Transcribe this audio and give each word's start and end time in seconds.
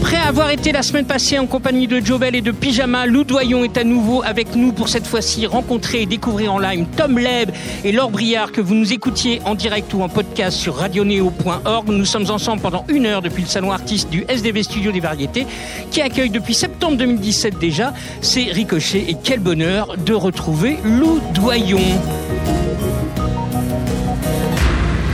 Après 0.00 0.16
avoir 0.16 0.50
été 0.50 0.70
la 0.70 0.82
semaine 0.82 1.06
passée 1.06 1.40
en 1.40 1.46
compagnie 1.46 1.88
de 1.88 1.98
Jobel 1.98 2.36
et 2.36 2.40
de 2.40 2.52
Pyjama, 2.52 3.06
Lou 3.06 3.24
Doyon 3.24 3.64
est 3.64 3.76
à 3.76 3.82
nouveau 3.82 4.22
avec 4.22 4.54
nous 4.54 4.72
pour 4.72 4.88
cette 4.88 5.08
fois-ci 5.08 5.44
rencontrer 5.44 6.02
et 6.02 6.06
découvrir 6.06 6.54
en 6.54 6.60
live 6.60 6.86
Tom 6.96 7.18
Leb 7.18 7.50
et 7.84 7.90
Laure 7.90 8.10
Briard 8.10 8.52
que 8.52 8.60
vous 8.60 8.76
nous 8.76 8.92
écoutiez 8.92 9.42
en 9.44 9.56
direct 9.56 9.92
ou 9.92 10.02
en 10.02 10.08
podcast 10.08 10.56
sur 10.56 10.76
radioneo.org. 10.76 11.88
Nous 11.88 12.04
sommes 12.04 12.30
ensemble 12.30 12.62
pendant 12.62 12.84
une 12.88 13.06
heure 13.06 13.22
depuis 13.22 13.42
le 13.42 13.48
salon 13.48 13.72
artiste 13.72 14.08
du 14.08 14.24
SDV 14.28 14.62
Studio 14.62 14.92
des 14.92 15.00
Variétés 15.00 15.46
qui 15.90 16.00
accueille 16.00 16.30
depuis 16.30 16.54
septembre 16.54 16.96
2017 16.96 17.58
déjà. 17.58 17.92
C'est 18.20 18.44
Ricochet 18.44 19.04
et 19.08 19.16
quel 19.22 19.40
bonheur 19.40 19.96
de 19.96 20.14
retrouver 20.14 20.78
Lou 20.84 21.20
Doyon. 21.34 21.80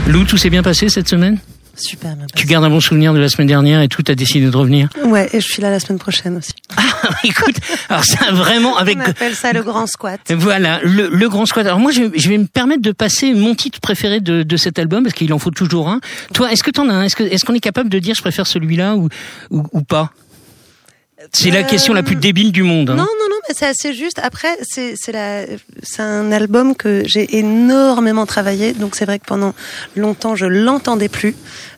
Lou, 0.07 0.23
tout 0.25 0.37
s'est 0.37 0.51
bien 0.51 0.61
passé 0.61 0.89
cette 0.89 1.09
semaine? 1.09 1.39
Super 1.75 2.15
Tu 2.35 2.45
gardes 2.47 2.63
un 2.63 2.69
bon 2.69 2.79
souvenir 2.79 3.13
de 3.13 3.19
la 3.19 3.29
semaine 3.29 3.47
dernière 3.47 3.81
et 3.81 3.87
tout, 3.87 4.01
t'as 4.01 4.15
décidé 4.15 4.49
de 4.49 4.55
revenir 4.55 4.89
Ouais, 5.03 5.29
et 5.33 5.41
je 5.41 5.45
suis 5.45 5.61
là 5.61 5.69
la 5.69 5.79
semaine 5.79 5.99
prochaine 5.99 6.37
aussi. 6.37 6.53
Ah, 6.77 6.83
écoute, 7.23 7.55
alors 7.89 8.03
ça 8.03 8.31
vraiment 8.31 8.77
avec... 8.77 8.97
On 8.97 9.01
appelle 9.01 9.35
ça 9.35 9.51
le 9.53 9.63
grand 9.63 9.87
squat. 9.87 10.19
Voilà, 10.31 10.79
le, 10.83 11.09
le 11.09 11.29
grand 11.29 11.45
squat. 11.45 11.65
Alors 11.65 11.79
moi, 11.79 11.91
je, 11.91 12.03
je, 12.15 12.29
vais 12.29 12.37
me 12.37 12.47
permettre 12.47 12.81
de 12.81 12.91
passer 12.91 13.33
mon 13.33 13.55
titre 13.55 13.79
préféré 13.79 14.19
de, 14.19 14.43
de 14.43 14.57
cet 14.57 14.79
album, 14.79 15.03
parce 15.03 15.15
qu'il 15.15 15.33
en 15.33 15.39
faut 15.39 15.51
toujours 15.51 15.89
un. 15.89 15.99
Toi, 16.33 16.51
est-ce 16.51 16.63
que 16.63 16.71
t'en 16.71 16.89
as 16.89 16.93
un? 16.93 17.03
Est-ce 17.03 17.15
qu'on 17.15 17.25
est, 17.25 17.45
qu'on 17.45 17.53
est 17.53 17.59
capable 17.59 17.89
de 17.89 17.99
dire 17.99 18.15
je 18.15 18.21
préfère 18.21 18.47
celui-là 18.47 18.95
ou, 18.95 19.09
ou, 19.51 19.63
ou 19.71 19.81
pas? 19.81 20.11
C'est 21.33 21.51
la 21.51 21.63
question 21.63 21.93
la 21.93 22.03
plus 22.03 22.15
débile 22.15 22.51
du 22.51 22.63
monde. 22.63 22.89
Hein. 22.89 22.95
Non, 22.95 23.03
non, 23.03 23.29
non, 23.29 23.37
mais 23.47 23.55
c'est 23.55 23.65
assez 23.65 23.93
juste. 23.93 24.19
Après, 24.23 24.57
c'est 24.61 24.95
c'est 24.95 26.01
un 26.01 26.31
album 26.31 26.75
que 26.75 27.03
j'ai 27.05 27.37
énormément 27.37 28.25
travaillé, 28.25 28.73
donc 28.73 28.95
c'est 28.95 29.05
vrai 29.05 29.19
que 29.19 29.25
pendant 29.25 29.53
longtemps 29.95 30.35
je 30.35 30.45
l'entendais 30.45 31.09
plus. 31.09 31.35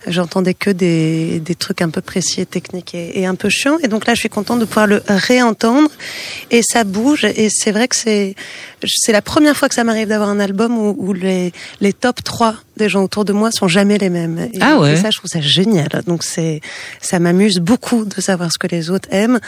J'entendais 0.07 0.53
que 0.53 0.69
des, 0.69 1.39
des 1.39 1.55
trucs 1.55 1.81
un 1.81 1.89
peu 1.89 2.01
précis, 2.01 2.41
et 2.41 2.45
techniques 2.45 2.95
et, 2.95 3.19
et, 3.19 3.25
un 3.25 3.35
peu 3.35 3.49
chiants. 3.49 3.77
Et 3.83 3.87
donc 3.87 4.07
là, 4.07 4.13
je 4.13 4.19
suis 4.21 4.29
contente 4.29 4.59
de 4.59 4.65
pouvoir 4.65 4.87
le 4.87 5.01
réentendre. 5.07 5.89
Et 6.51 6.61
ça 6.61 6.83
bouge. 6.83 7.25
Et 7.25 7.49
c'est 7.49 7.71
vrai 7.71 7.87
que 7.87 7.95
c'est 7.95 8.35
c'est 8.85 9.11
la 9.11 9.21
première 9.21 9.57
fois 9.57 9.69
que 9.69 9.75
ça 9.75 9.83
m'arrive 9.83 10.07
d'avoir 10.07 10.29
un 10.29 10.39
album 10.39 10.77
où, 10.77 10.95
où, 10.97 11.13
les, 11.13 11.51
les 11.81 11.93
top 11.93 12.23
3 12.23 12.55
des 12.77 12.89
gens 12.89 13.03
autour 13.03 13.25
de 13.25 13.33
moi 13.33 13.51
sont 13.51 13.67
jamais 13.67 13.97
les 13.97 14.09
mêmes. 14.09 14.37
Et, 14.53 14.59
ah 14.61 14.77
ouais. 14.79 14.93
et 14.93 14.95
ça, 14.97 15.09
je 15.09 15.17
trouve 15.17 15.29
ça 15.29 15.41
génial. 15.41 15.89
Donc 16.05 16.23
c'est 16.23 16.61
ça 17.01 17.19
m'amuse 17.19 17.57
beaucoup 17.57 18.05
de 18.05 18.21
savoir 18.21 18.51
ce 18.51 18.59
que 18.59 18.67
les 18.67 18.91
autres 18.91 19.09
aiment. 19.11 19.39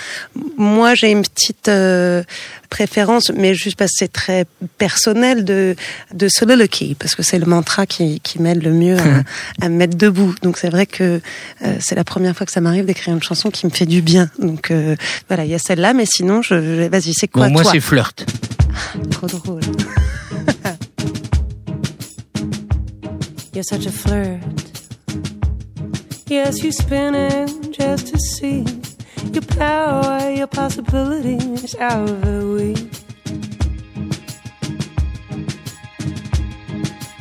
Moi, 0.58 0.96
j'ai 0.96 1.12
une 1.12 1.22
petite 1.22 1.68
euh, 1.68 2.24
préférence, 2.70 3.32
mais 3.36 3.54
juste 3.54 3.78
parce 3.78 3.92
que 3.92 3.98
c'est 4.00 4.12
très 4.12 4.46
personnel 4.78 5.46
de 5.46 5.76
de 6.14 6.28
Soliloquy, 6.28 6.96
parce 6.96 7.14
que 7.14 7.22
c'est 7.22 7.40
le 7.40 7.46
mantra 7.46 7.86
qui, 7.86 8.20
qui 8.22 8.42
m'aide 8.42 8.64
le 8.64 8.72
mieux 8.72 8.98
à, 8.98 9.24
à 9.66 9.70
me 9.70 9.76
mettre 9.76 9.96
debout. 9.96 10.34
Donc 10.42 10.49
c'est 10.58 10.70
vrai 10.70 10.86
que 10.86 11.22
euh, 11.64 11.76
c'est 11.80 11.96
la 11.96 12.04
première 12.04 12.36
fois 12.36 12.46
que 12.46 12.52
ça 12.52 12.62
m'arrive 12.62 12.86
d'écrire 12.86 13.14
une 13.14 13.24
chanson 13.24 13.50
qui 13.50 13.66
me 13.66 13.72
fait 13.72 13.86
du 13.86 14.02
bien. 14.02 14.30
Donc 14.40 14.72
euh, 14.72 14.96
voilà, 15.28 15.46
il 15.46 15.52
y 15.52 15.56
a 15.56 15.60
celle-là, 15.60 15.94
mais 15.94 16.06
sinon, 16.06 16.42
je, 16.42 16.56
je 16.56 16.88
vas-y, 16.88 17.14
c'est 17.14 17.28
quoi 17.28 17.48
bon, 17.48 17.54
Moi, 17.54 17.64
toi 17.64 17.72
c'est 17.74 17.80
flirt. 17.80 18.26
Trop 19.12 19.28
drôle. 19.28 19.62
You're 23.54 23.64
such 23.64 23.88
a 23.88 23.92
flirt. 23.92 24.40
Yes, 26.28 26.64
you 26.64 26.72
spinning 26.72 27.74
just 27.74 28.08
to 28.08 28.20
see 28.20 28.64
your 29.34 29.42
power, 29.58 30.30
your 30.30 30.48
possibilities 30.48 31.76
out 31.80 32.08
of 32.08 32.22
the 32.22 32.46
week. 32.46 32.99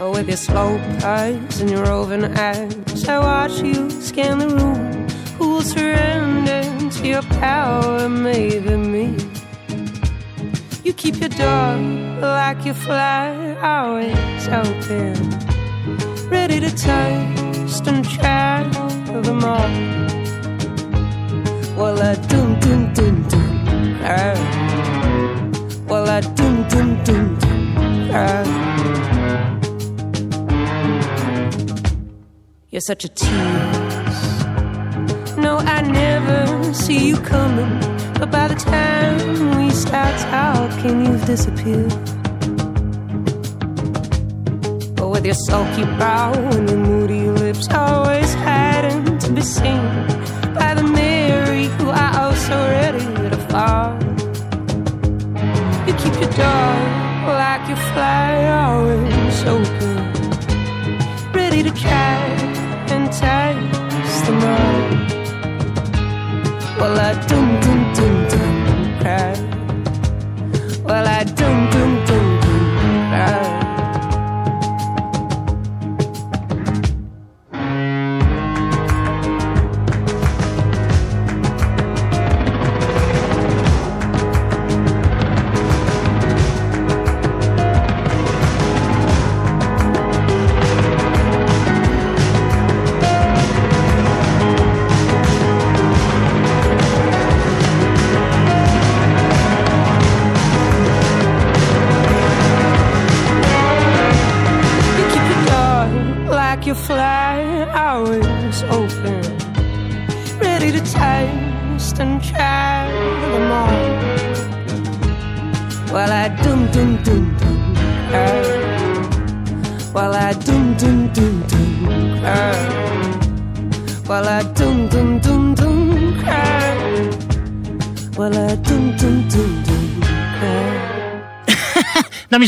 With 0.01 0.29
your 0.29 0.37
slow 0.37 0.79
eyes 1.03 1.61
and 1.61 1.71
your 1.71 1.83
roving 1.85 2.25
eyes, 2.25 3.09
I 3.09 3.19
watch 3.19 3.61
you 3.61 3.91
scan 3.91 4.39
the 4.39 4.49
room. 4.49 5.09
Who'll 5.37 5.63
surrender 5.63 6.63
to 6.91 7.07
your 7.07 7.23
power? 7.23 8.09
Maybe 8.09 8.77
me. 8.77 9.17
You 10.85 10.93
keep 10.93 11.17
your 11.17 11.31
door 11.31 11.77
like 12.21 12.65
you 12.65 12.75
fly, 12.75 13.57
always 13.61 14.49
open, 14.49 15.15
ready 16.31 16.61
to 16.61 16.71
taste 16.71 17.87
and 17.87 18.09
try 18.09 18.63
them 19.23 19.45
all. 19.45 19.69
Well, 21.77 22.01
I 22.01 22.15
dum 22.29 22.59
dum 22.61 22.93
dum 22.95 23.29
dum, 23.29 23.99
ah. 24.03 24.37
well 25.89 26.09
I 26.09 26.21
dum 26.21 26.69
dum 26.69 27.05
dum 27.05 27.39
dum. 27.39 28.11
Ah. 28.13 29.18
You're 32.71 32.83
such 32.83 33.03
a 33.07 33.09
tease. 33.09 33.31
No, 35.39 35.57
I 35.57 35.81
never 35.81 36.75
see 36.75 37.09
you 37.09 37.17
coming. 37.17 37.81
But 38.19 38.31
by 38.31 38.49
the 38.49 38.57
time 38.57 39.57
we 39.57 39.71
start 39.71 40.15
talking, 40.31 41.07
you've 41.07 41.25
disappeared. 41.25 41.89
But 44.97 45.09
with 45.09 45.25
your 45.25 45.39
sulky 45.47 45.85
brow 45.97 46.35
and 46.35 46.69
your 46.69 46.79
moody 46.79 47.31
lips, 47.31 47.69
always 47.73 48.35
hiding 48.35 49.19
to 49.21 49.33
be 49.33 49.41
seen 49.41 49.83
by 50.53 50.75
the 50.75 50.83
Mary 50.83 51.69
who 51.79 51.89
I 51.89 52.25
also 52.25 52.49
so 52.49 52.69
ready 52.69 52.99
to 53.31 53.39
fall. 53.49 53.97
You 55.87 55.95
keep 55.95 56.21
your 56.21 56.33
door 56.37 56.75
like 57.33 57.67
you 57.67 57.77
fly, 57.95 58.47
always 58.61 59.43
open, 59.45 61.33
ready 61.33 61.63
to 61.63 61.71
try 61.71 62.28
taste 63.21 64.27
the 64.27 64.33
mud. 64.33 65.13
Well, 66.79 66.99
I 66.99 67.13
dum 67.27 67.78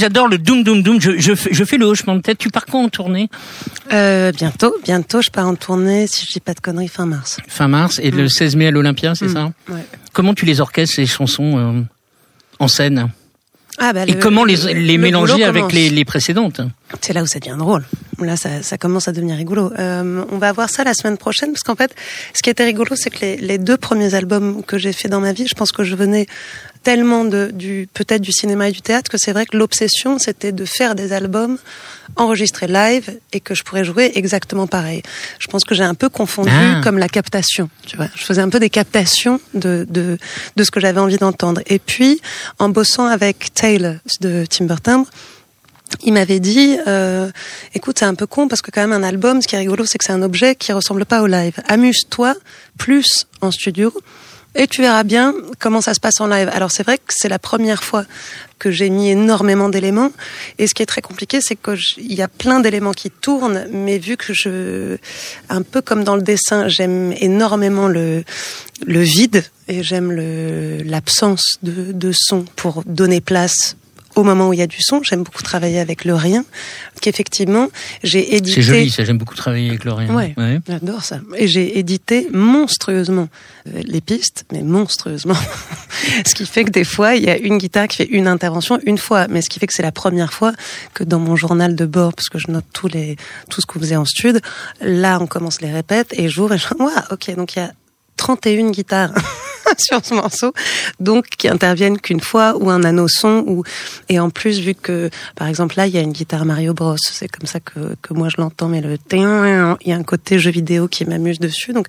j'adore 0.00 0.26
le 0.28 0.38
doom 0.38 0.64
doom 0.64 0.82
doom. 0.82 1.00
Je, 1.00 1.18
je, 1.18 1.34
fais- 1.34 1.50
je 1.52 1.64
fais 1.64 1.76
le 1.76 1.84
hochement 1.86 2.16
de 2.16 2.20
tête. 2.22 2.38
Tu 2.38 2.48
pars 2.50 2.66
quand 2.66 2.82
en 2.82 2.88
tournée 2.88 3.28
Euh, 3.92 4.32
bientôt, 4.32 4.74
bientôt, 4.84 5.22
je 5.22 5.30
pars 5.30 5.46
en 5.46 5.54
tournée, 5.54 6.06
si 6.06 6.26
je 6.26 6.32
dis 6.32 6.40
pas 6.40 6.54
de 6.54 6.60
conneries, 6.60 6.88
fin 6.88 7.06
mars. 7.06 7.38
Fin 7.48 7.68
mars 7.68 8.00
et 8.02 8.10
le 8.10 8.28
16 8.28 8.56
mai 8.56 8.66
à 8.66 8.70
l'Olympia, 8.70 9.14
c'est 9.14 9.28
ça 9.28 9.52
Ouais. 9.68 9.84
Comment 10.12 10.34
tu 10.34 10.44
les 10.46 10.60
orchestres 10.60 10.96
ces 10.96 11.06
chansons 11.06 11.58
euh, 11.58 11.82
en 12.58 12.68
scène 12.68 13.08
Ah, 13.78 13.92
bah, 13.92 14.02
Et 14.06 14.12
le- 14.12 14.20
comment 14.20 14.44
les, 14.44 14.56
le- 14.56 14.72
les 14.80 14.96
le 14.96 15.02
mélanger 15.02 15.44
avec 15.44 15.72
les, 15.72 15.88
les 15.90 16.04
précédentes 16.04 16.60
C'est 17.00 17.12
là 17.12 17.22
où 17.22 17.26
ça 17.26 17.38
devient 17.38 17.56
drôle. 17.58 17.84
Là, 18.18 18.36
ça, 18.36 18.62
ça 18.62 18.76
commence 18.76 19.08
à 19.08 19.12
devenir 19.12 19.36
rigolo. 19.36 19.72
Euh, 19.78 20.24
on 20.30 20.36
va 20.38 20.52
voir 20.52 20.68
ça 20.68 20.84
la 20.84 20.92
semaine 20.94 21.16
prochaine, 21.16 21.52
parce 21.52 21.62
qu'en 21.62 21.76
fait, 21.76 21.94
ce 22.34 22.42
qui 22.42 22.50
était 22.50 22.64
rigolo, 22.64 22.94
c'est 22.96 23.08
que 23.10 23.20
les, 23.20 23.36
les 23.38 23.56
deux 23.58 23.76
premiers 23.78 24.14
albums 24.14 24.62
que 24.62 24.76
j'ai 24.76 24.92
fait 24.92 25.08
dans 25.08 25.20
ma 25.20 25.32
vie, 25.32 25.46
je 25.48 25.54
pense 25.54 25.72
que 25.72 25.84
je 25.84 25.94
venais 25.96 26.26
tellement 26.82 27.24
de, 27.24 27.50
du 27.52 27.88
peut-être 27.92 28.22
du 28.22 28.32
cinéma 28.32 28.68
et 28.68 28.72
du 28.72 28.80
théâtre 28.82 29.10
que 29.10 29.18
c'est 29.18 29.32
vrai 29.32 29.44
que 29.46 29.56
l'obsession, 29.56 30.18
c'était 30.18 30.52
de 30.52 30.64
faire 30.64 30.94
des 30.94 31.12
albums 31.12 31.58
enregistrés 32.16 32.66
live 32.66 33.18
et 33.32 33.40
que 33.40 33.54
je 33.54 33.62
pourrais 33.62 33.84
jouer 33.84 34.12
exactement 34.14 34.66
pareil. 34.66 35.02
Je 35.38 35.46
pense 35.46 35.64
que 35.64 35.74
j'ai 35.74 35.84
un 35.84 35.94
peu 35.94 36.08
confondu 36.08 36.50
Ah. 36.52 36.80
comme 36.82 36.98
la 36.98 37.08
captation. 37.08 37.68
Tu 37.86 37.96
vois, 37.96 38.08
je 38.16 38.24
faisais 38.24 38.40
un 38.40 38.48
peu 38.48 38.58
des 38.60 38.70
captations 38.70 39.40
de 39.54 39.86
de, 39.88 40.18
de 40.56 40.64
ce 40.64 40.70
que 40.70 40.80
j'avais 40.80 41.00
envie 41.00 41.18
d'entendre. 41.18 41.60
Et 41.66 41.78
puis, 41.78 42.20
en 42.58 42.68
bossant 42.68 43.06
avec 43.06 43.52
Taylor 43.54 43.94
de 44.20 44.44
Timber 44.46 44.76
Timbre, 44.82 45.06
il 46.04 46.12
m'avait 46.12 46.40
dit, 46.40 46.78
euh, 46.86 47.30
écoute, 47.74 47.98
c'est 47.98 48.04
un 48.04 48.14
peu 48.14 48.26
con 48.26 48.46
parce 48.48 48.62
que 48.62 48.70
quand 48.70 48.80
même 48.80 48.92
un 48.92 49.02
album, 49.06 49.42
ce 49.42 49.48
qui 49.48 49.56
est 49.56 49.58
rigolo, 49.58 49.84
c'est 49.86 49.98
que 49.98 50.04
c'est 50.04 50.12
un 50.12 50.22
objet 50.22 50.54
qui 50.54 50.72
ressemble 50.72 51.04
pas 51.04 51.20
au 51.20 51.26
live. 51.26 51.54
Amuse-toi 51.68 52.34
plus 52.78 53.26
en 53.40 53.50
studio 53.50 53.92
et 54.54 54.66
tu 54.66 54.82
verras 54.82 55.04
bien 55.04 55.34
comment 55.58 55.80
ça 55.80 55.94
se 55.94 56.00
passe 56.00 56.20
en 56.20 56.26
live. 56.26 56.50
Alors 56.52 56.70
c'est 56.70 56.82
vrai 56.82 56.98
que 56.98 57.12
c'est 57.16 57.28
la 57.28 57.38
première 57.38 57.84
fois 57.84 58.04
que 58.58 58.70
j'ai 58.70 58.90
mis 58.90 59.10
énormément 59.10 59.68
d'éléments 59.68 60.10
et 60.58 60.66
ce 60.66 60.74
qui 60.74 60.82
est 60.82 60.86
très 60.86 61.00
compliqué, 61.00 61.40
c'est 61.40 61.56
qu'il 61.56 62.12
y 62.12 62.20
a 62.20 62.28
plein 62.28 62.60
d'éléments 62.60 62.92
qui 62.92 63.10
tournent, 63.10 63.66
mais 63.72 63.98
vu 63.98 64.16
que 64.16 64.34
je, 64.34 64.98
un 65.48 65.62
peu 65.62 65.80
comme 65.80 66.04
dans 66.04 66.16
le 66.16 66.22
dessin, 66.22 66.68
j'aime 66.68 67.12
énormément 67.18 67.88
le 67.88 68.24
le 68.86 69.00
vide 69.00 69.44
et 69.68 69.82
j'aime 69.82 70.10
l'absence 70.10 71.58
de, 71.62 71.92
de 71.92 72.12
son 72.14 72.44
pour 72.56 72.82
donner 72.86 73.20
place 73.20 73.76
au 74.20 74.24
moment 74.24 74.48
où 74.48 74.52
il 74.52 74.58
y 74.58 74.62
a 74.62 74.66
du 74.66 74.80
son. 74.80 75.02
J'aime 75.02 75.22
beaucoup 75.22 75.42
travailler 75.42 75.80
avec 75.80 76.04
le 76.04 76.14
rien. 76.14 76.44
Qu'effectivement, 77.00 77.68
j'ai 78.02 78.36
édité. 78.36 78.56
C'est 78.56 78.62
joli, 78.62 78.90
ça. 78.90 79.04
J'aime 79.04 79.18
beaucoup 79.18 79.34
travailler 79.34 79.70
avec 79.70 79.84
le 79.84 79.92
rien. 79.92 80.14
Ouais, 80.14 80.34
j'adore 80.66 81.04
ça. 81.04 81.20
Et 81.36 81.48
j'ai 81.48 81.78
édité 81.78 82.28
monstrueusement 82.32 83.28
euh, 83.68 83.80
les 83.84 84.00
pistes, 84.00 84.44
mais 84.52 84.62
monstrueusement. 84.62 85.36
ce 86.26 86.34
qui 86.34 86.46
fait 86.46 86.64
que 86.64 86.70
des 86.70 86.84
fois, 86.84 87.14
il 87.14 87.24
y 87.24 87.30
a 87.30 87.36
une 87.36 87.58
guitare 87.58 87.88
qui 87.88 87.96
fait 87.96 88.08
une 88.10 88.26
intervention 88.26 88.78
une 88.84 88.98
fois, 88.98 89.26
mais 89.28 89.42
ce 89.42 89.48
qui 89.48 89.58
fait 89.58 89.66
que 89.66 89.74
c'est 89.74 89.82
la 89.82 89.92
première 89.92 90.32
fois 90.32 90.52
que 90.94 91.04
dans 91.04 91.18
mon 91.18 91.36
journal 91.36 91.74
de 91.74 91.86
bord, 91.86 92.12
parce 92.14 92.28
que 92.28 92.38
je 92.38 92.50
note 92.50 92.64
tous 92.72 92.88
les 92.88 93.16
tout 93.48 93.60
ce 93.60 93.66
qu'on 93.66 93.80
faisait 93.80 93.96
en 93.96 94.04
stud, 94.04 94.40
là, 94.80 95.18
on 95.20 95.26
commence 95.26 95.60
les 95.60 95.72
répètes 95.72 96.14
et 96.16 96.28
j'ouvre 96.28 96.54
et 96.54 96.58
je, 96.58 96.68
ouais, 96.78 96.92
ok, 97.10 97.34
donc 97.36 97.56
il 97.56 97.60
y 97.60 97.62
a 97.62 97.72
31 98.16 98.70
guitares 98.70 99.12
sur 99.78 100.04
ce 100.04 100.14
morceau, 100.14 100.52
donc 100.98 101.26
qui 101.26 101.48
interviennent 101.48 101.98
qu'une 101.98 102.20
fois 102.20 102.56
ou 102.56 102.70
un 102.70 102.84
anneau 102.84 103.08
son 103.08 103.44
ou 103.46 103.62
et 104.08 104.18
en 104.18 104.30
plus 104.30 104.60
vu 104.60 104.74
que 104.74 105.10
par 105.36 105.48
exemple 105.48 105.76
là 105.76 105.86
il 105.86 105.94
y 105.94 105.98
a 105.98 106.00
une 106.00 106.12
guitare 106.12 106.44
Mario 106.44 106.74
Bros, 106.74 106.96
c'est 107.00 107.28
comme 107.28 107.46
ça 107.46 107.60
que, 107.60 107.96
que 108.02 108.14
moi 108.14 108.28
je 108.28 108.40
l'entends 108.40 108.68
mais 108.68 108.80
le 108.80 108.98
il 109.12 109.88
y 109.88 109.92
a 109.92 109.96
un 109.96 110.02
côté 110.02 110.38
jeu 110.38 110.50
vidéo 110.50 110.88
qui 110.88 111.04
m'amuse 111.04 111.38
dessus 111.38 111.72
donc 111.72 111.86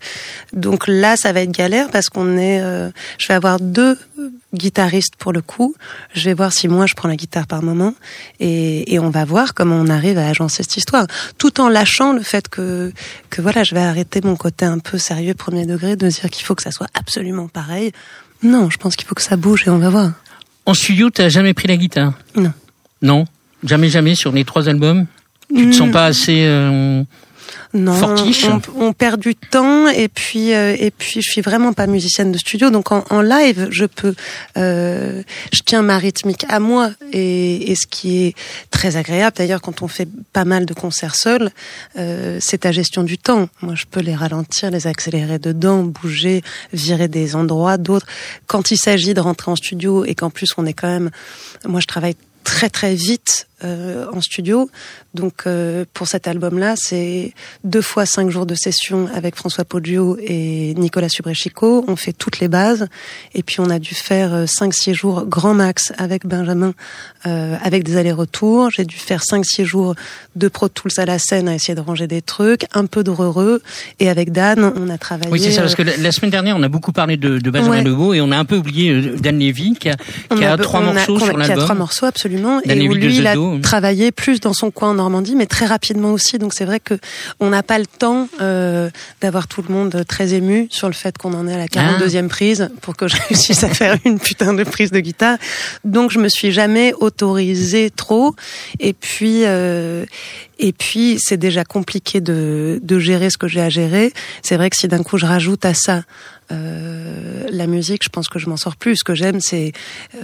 donc 0.53 0.87
là 0.87 1.15
ça 1.15 1.31
va 1.33 1.41
être 1.41 1.51
galère 1.51 1.89
parce 1.89 2.09
qu'on 2.09 2.37
est 2.37 2.61
euh, 2.61 2.89
je 3.17 3.27
vais 3.27 3.33
avoir 3.33 3.59
deux 3.59 3.97
guitariste 4.53 5.15
pour 5.17 5.31
le 5.31 5.41
coup. 5.41 5.75
Je 6.13 6.25
vais 6.25 6.33
voir 6.33 6.51
si 6.51 6.67
moi 6.67 6.85
je 6.85 6.93
prends 6.93 7.07
la 7.07 7.15
guitare 7.15 7.47
par 7.47 7.63
moment 7.63 7.93
et, 8.39 8.93
et, 8.93 8.99
on 8.99 9.09
va 9.09 9.25
voir 9.25 9.53
comment 9.53 9.75
on 9.75 9.87
arrive 9.87 10.17
à 10.17 10.27
agencer 10.27 10.63
cette 10.63 10.77
histoire, 10.77 11.07
tout 11.37 11.61
en 11.61 11.69
lâchant 11.69 12.13
le 12.13 12.21
fait 12.21 12.47
que 12.49 12.91
que 13.29 13.41
voilà, 13.41 13.63
je 13.63 13.73
vais 13.73 13.81
arrêter 13.81 14.21
mon 14.21 14.35
côté 14.35 14.65
un 14.65 14.79
peu 14.79 14.97
sérieux 14.97 15.33
premier 15.33 15.65
degré 15.65 15.95
de 15.95 16.07
dire 16.07 16.29
qu'il 16.29 16.45
faut 16.45 16.55
que 16.55 16.63
ça 16.63 16.71
soit 16.71 16.89
absolument 16.93 17.47
pareil. 17.47 17.70
Non, 18.43 18.69
je 18.69 18.77
pense 18.77 18.95
qu'il 18.95 19.07
faut 19.07 19.15
que 19.15 19.21
ça 19.21 19.35
bouge 19.35 19.63
et 19.67 19.69
on 19.69 19.77
va 19.77 19.89
voir. 19.89 20.11
En 20.65 20.73
studio, 20.73 21.09
t'as 21.09 21.29
jamais 21.29 21.53
pris 21.53 21.67
la 21.67 21.77
guitare? 21.77 22.13
Non. 22.35 22.53
Non, 23.01 23.25
jamais, 23.63 23.89
jamais 23.89 24.15
sur 24.15 24.31
les 24.31 24.45
trois 24.45 24.69
albums? 24.69 25.05
Tu 25.55 25.69
te 25.69 25.75
sens 25.75 25.91
pas 25.91 26.05
assez 26.05 26.45
euh, 26.45 27.03
non, 27.73 27.93
on, 28.75 28.91
perd 28.91 29.21
du 29.21 29.33
temps 29.33 29.87
et 29.87 30.09
puis 30.09 30.53
euh, 30.53 30.75
et 30.77 30.91
puis 30.91 31.21
je 31.21 31.31
suis 31.31 31.41
vraiment 31.41 31.71
pas 31.71 31.87
musicienne 31.87 32.31
de 32.31 32.37
studio, 32.37 32.69
donc 32.69 32.91
en, 32.91 33.05
en 33.09 33.21
live 33.21 33.69
je 33.71 33.85
peux, 33.85 34.13
euh, 34.57 35.23
je 35.53 35.61
tiens 35.65 35.81
ma 35.81 35.97
rythmique 35.97 36.45
à 36.49 36.59
moi 36.59 36.91
et, 37.13 37.71
et 37.71 37.75
ce 37.75 37.87
qui 37.87 38.25
est 38.25 38.35
très 38.71 38.97
agréable 38.97 39.37
d'ailleurs 39.37 39.61
quand 39.61 39.81
on 39.83 39.87
fait 39.87 40.07
pas 40.33 40.43
mal 40.43 40.65
de 40.65 40.73
concerts 40.73 41.15
seuls, 41.15 41.49
euh, 41.97 42.39
c'est 42.41 42.59
ta 42.59 42.73
gestion 42.73 43.03
du 43.03 43.17
temps. 43.17 43.47
Moi 43.61 43.75
je 43.75 43.85
peux 43.89 44.01
les 44.01 44.15
ralentir, 44.15 44.69
les 44.69 44.85
accélérer 44.87 45.39
dedans, 45.39 45.83
bouger, 45.83 46.43
virer 46.73 47.07
des 47.07 47.37
endroits, 47.37 47.77
d'autres. 47.77 48.07
Quand 48.47 48.71
il 48.71 48.77
s'agit 48.77 49.13
de 49.13 49.21
rentrer 49.21 49.49
en 49.49 49.55
studio 49.55 50.03
et 50.03 50.13
qu'en 50.13 50.29
plus 50.29 50.49
on 50.57 50.65
est 50.65 50.73
quand 50.73 50.89
même, 50.89 51.09
moi 51.65 51.79
je 51.79 51.87
travaille 51.87 52.15
très 52.43 52.69
très 52.69 52.95
vite 52.95 53.47
euh, 53.63 54.05
en 54.11 54.21
studio. 54.21 54.69
Donc 55.13 55.43
euh, 55.45 55.85
pour 55.93 56.07
cet 56.07 56.27
album-là, 56.27 56.75
c'est 56.77 57.33
deux 57.63 57.81
fois 57.81 58.05
cinq 58.05 58.29
jours 58.29 58.45
de 58.45 58.55
session 58.55 59.09
avec 59.13 59.35
François 59.35 59.65
Poggio 59.65 60.17
et 60.21 60.73
Nicolas 60.75 61.09
Subrechico. 61.09 61.83
On 61.87 61.95
fait 61.95 62.13
toutes 62.13 62.39
les 62.39 62.47
bases 62.47 62.87
et 63.33 63.43
puis 63.43 63.59
on 63.59 63.69
a 63.69 63.79
dû 63.79 63.93
faire 63.93 64.33
euh, 64.33 64.45
cinq 64.47 64.73
six 64.73 64.93
jours 64.93 65.25
grand 65.25 65.53
max 65.53 65.91
avec 65.97 66.25
Benjamin, 66.25 66.73
euh, 67.25 67.55
avec 67.61 67.83
des 67.83 67.97
allers-retours. 67.97 68.69
J'ai 68.71 68.85
dû 68.85 68.95
faire 68.95 69.23
cinq 69.23 69.45
six 69.45 69.65
jours 69.65 69.95
de 70.35 70.47
Pro 70.47 70.69
Tools 70.69 70.91
à 70.97 71.05
la 71.05 71.19
scène 71.19 71.49
à 71.49 71.55
essayer 71.55 71.75
de 71.75 71.81
ranger 71.81 72.07
des 72.07 72.21
trucs, 72.21 72.65
un 72.73 72.85
peu 72.85 73.03
de 73.03 73.11
heureux 73.11 73.61
et 73.99 74.09
avec 74.09 74.31
Dan, 74.31 74.71
on 74.75 74.89
a 74.89 74.97
travaillé. 74.97 75.31
Oui, 75.31 75.39
c'est 75.39 75.51
ça 75.51 75.61
parce 75.61 75.75
que 75.75 75.83
la, 75.83 76.11
semaine 76.11 76.31
dernière, 76.31 76.55
on 76.55 76.63
a 76.63 76.69
beaucoup 76.69 76.93
parlé 76.93 77.17
de, 77.17 77.39
de 77.39 77.51
Benjamin 77.51 77.83
ouais. 77.83 78.17
et 78.17 78.21
on 78.21 78.31
a 78.31 78.37
un 78.37 78.45
peu 78.45 78.55
oublié 78.55 79.11
Dan 79.19 79.37
Levy 79.37 79.75
qui 79.75 79.89
a, 79.89 79.97
qui 80.35 80.45
a, 80.45 80.57
trois 80.57 80.81
morceaux 80.81 81.19
sur 81.19 81.37
l'album. 81.37 81.45
Qui 81.45 81.51
a 81.51 81.65
trois 81.65 81.75
morceaux 81.75 82.05
absolument 82.05 82.61
et 82.63 82.87
où 82.87 82.93
lui 82.93 83.17
il 83.17 83.27
a 83.27 83.35
travaillé 83.59 84.11
plus 84.11 84.39
dans 84.39 84.53
son 84.53 84.71
coin 84.71 84.91
en 84.91 84.93
Normandie, 84.95 85.35
mais 85.35 85.45
très 85.45 85.65
rapidement 85.65 86.11
aussi. 86.11 86.37
Donc 86.37 86.53
c'est 86.53 86.65
vrai 86.65 86.79
que 86.79 86.95
on 87.39 87.49
n'a 87.49 87.63
pas 87.63 87.79
le 87.79 87.85
temps 87.85 88.27
euh, 88.39 88.89
d'avoir 89.21 89.47
tout 89.47 89.63
le 89.67 89.73
monde 89.73 90.03
très 90.07 90.33
ému 90.33 90.67
sur 90.69 90.87
le 90.87 90.93
fait 90.93 91.17
qu'on 91.17 91.33
en 91.33 91.47
est 91.47 91.53
à 91.53 91.57
la 91.57 91.67
42e 91.67 92.25
ah. 92.25 92.27
prise 92.29 92.69
pour 92.81 92.95
que 92.95 93.07
je 93.07 93.15
réussisse 93.27 93.63
à 93.63 93.69
faire 93.69 93.97
une 94.05 94.19
putain 94.19 94.53
de 94.53 94.63
prise 94.63 94.91
de 94.91 94.99
guitare. 94.99 95.37
Donc 95.83 96.11
je 96.11 96.19
me 96.19 96.29
suis 96.29 96.51
jamais 96.51 96.93
autorisée 96.93 97.89
trop. 97.89 98.35
Et 98.79 98.93
puis 98.93 99.43
euh, 99.45 100.05
et 100.61 100.73
puis 100.73 101.17
c'est 101.19 101.37
déjà 101.37 101.65
compliqué 101.65 102.21
de, 102.21 102.79
de 102.81 102.99
gérer 102.99 103.29
ce 103.29 103.37
que 103.37 103.47
j'ai 103.47 103.61
à 103.61 103.69
gérer. 103.69 104.13
C'est 104.43 104.55
vrai 104.55 104.69
que 104.69 104.77
si 104.77 104.87
d'un 104.87 105.03
coup 105.03 105.17
je 105.17 105.25
rajoute 105.25 105.65
à 105.65 105.73
ça 105.73 106.03
euh, 106.51 107.47
la 107.49 107.67
musique, 107.67 108.03
je 108.03 108.09
pense 108.09 108.27
que 108.27 108.39
je 108.39 108.49
m'en 108.49 108.57
sors 108.57 108.75
plus. 108.75 108.97
Ce 108.97 109.03
que 109.03 109.15
j'aime, 109.15 109.39
c'est 109.39 109.71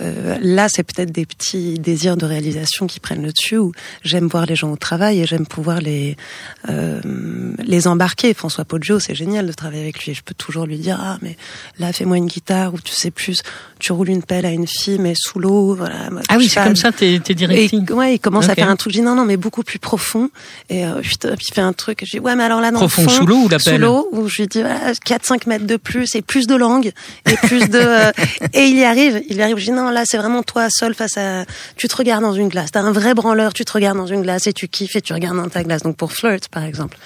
euh, 0.02 0.38
là, 0.42 0.68
c'est 0.70 0.84
peut-être 0.84 1.12
des 1.12 1.26
petits 1.26 1.80
désirs 1.80 2.18
de 2.18 2.26
réalisation 2.26 2.88
qui 2.88 3.00
prennent 3.00 3.24
le 3.24 3.32
dessus. 3.32 3.58
Où 3.58 3.72
j'aime 4.04 4.28
voir 4.28 4.46
les 4.46 4.56
gens 4.56 4.72
au 4.72 4.76
travail 4.76 5.22
et 5.22 5.26
j'aime 5.26 5.46
pouvoir 5.46 5.80
les 5.80 6.18
euh, 6.70 7.00
les 7.60 7.88
embarquer. 7.88 8.34
François 8.34 8.66
Poggio, 8.66 9.00
c'est 9.00 9.16
génial 9.16 9.48
de 9.48 9.54
travailler 9.54 9.84
avec 9.84 10.06
lui. 10.06 10.14
Je 10.14 10.24
peux 10.24 10.34
toujours 10.34 10.66
lui 10.66 10.78
dire 10.78 11.00
ah 11.02 11.18
mais 11.22 11.38
là 11.80 11.94
fais-moi 11.94 12.18
une 12.18 12.28
guitare 12.28 12.74
ou 12.74 12.80
tu 12.80 12.94
sais 12.94 13.12
plus, 13.12 13.42
tu 13.80 13.92
roules 13.94 14.10
une 14.10 14.24
pelle 14.24 14.46
à 14.46 14.52
une 14.52 14.68
fille 14.68 15.00
mais 15.00 15.14
sous 15.16 15.40
l'eau. 15.40 15.76
Voilà. 15.76 16.10
ah 16.28 16.38
oui, 16.38 16.50
c'est 16.50 16.64
comme 16.64 16.76
ça 16.76 16.92
tes 16.92 17.20
tes 17.20 17.36
directives. 17.36 17.92
ouais, 17.92 18.16
il 18.16 18.20
commence 18.20 18.50
à 18.50 18.56
faire 18.56 18.70
un 18.70 18.76
truc. 18.76 18.94
Je 18.94 19.00
dis 19.00 19.06
non 19.06 19.16
non 19.16 19.26
mais 19.26 19.38
beaucoup 19.38 19.64
plus 19.64 19.80
profond. 19.80 20.27
Et 20.70 20.86
euh, 20.86 21.02
putain, 21.02 21.36
puis 21.36 21.46
il 21.50 21.54
fait 21.54 21.62
un 21.62 21.74
truc. 21.74 22.04
Je 22.06 22.12
dis 22.12 22.20
ouais 22.20 22.36
mais 22.36 22.44
alors 22.44 22.62
là 22.62 22.72
dans 22.72 22.80
profond 22.80 23.04
le 23.04 23.10
fond, 23.10 23.16
sous 23.16 23.26
l'eau 23.26 23.38
ou 23.38 23.60
Sous 23.60 23.78
l'eau 23.78 24.08
où 24.12 24.28
je 24.28 24.42
lui 24.42 24.48
dis 24.48 24.62
voilà, 24.62 24.92
4-5 24.92 25.48
mètres 25.48 25.66
de 25.66 25.78
plus 25.78 26.16
et 26.16 26.22
plus 26.22 26.48
de 26.48 26.56
langue 26.56 26.92
et 27.26 27.36
plus 27.48 27.70
de 27.70 27.80
euh, 27.80 28.12
et 28.54 28.66
il 28.66 28.78
y 28.78 28.84
arrive 28.84 29.22
il 29.30 29.38
y 29.38 29.42
arrive 29.42 29.58
je 29.58 29.66
dis 29.66 29.72
non 29.72 29.90
là 29.90 30.04
c'est 30.06 30.18
vraiment 30.18 30.44
toi 30.44 30.68
seul 30.70 30.94
face 30.94 31.18
à 31.18 31.46
tu 31.76 31.88
te 31.88 31.96
regardes 31.96 32.24
dans 32.24 32.34
une 32.34 32.50
glace 32.50 32.72
t'as 32.72 32.82
un 32.82 32.92
vrai 32.92 33.14
branleur 33.14 33.54
tu 33.54 33.66
te 33.66 33.74
regardes 33.74 33.98
dans 33.98 34.08
une 34.08 34.22
glace 34.22 34.48
et 34.48 34.54
tu 34.54 34.68
kiffes 34.68 34.96
et 34.96 35.02
tu 35.02 35.14
regardes 35.14 35.38
dans 35.38 35.50
ta 35.50 35.64
glace 35.64 35.84
donc 35.84 35.98
pour 35.98 36.12
flirt 36.12 36.48
par 36.50 36.64
exemple 36.64 36.98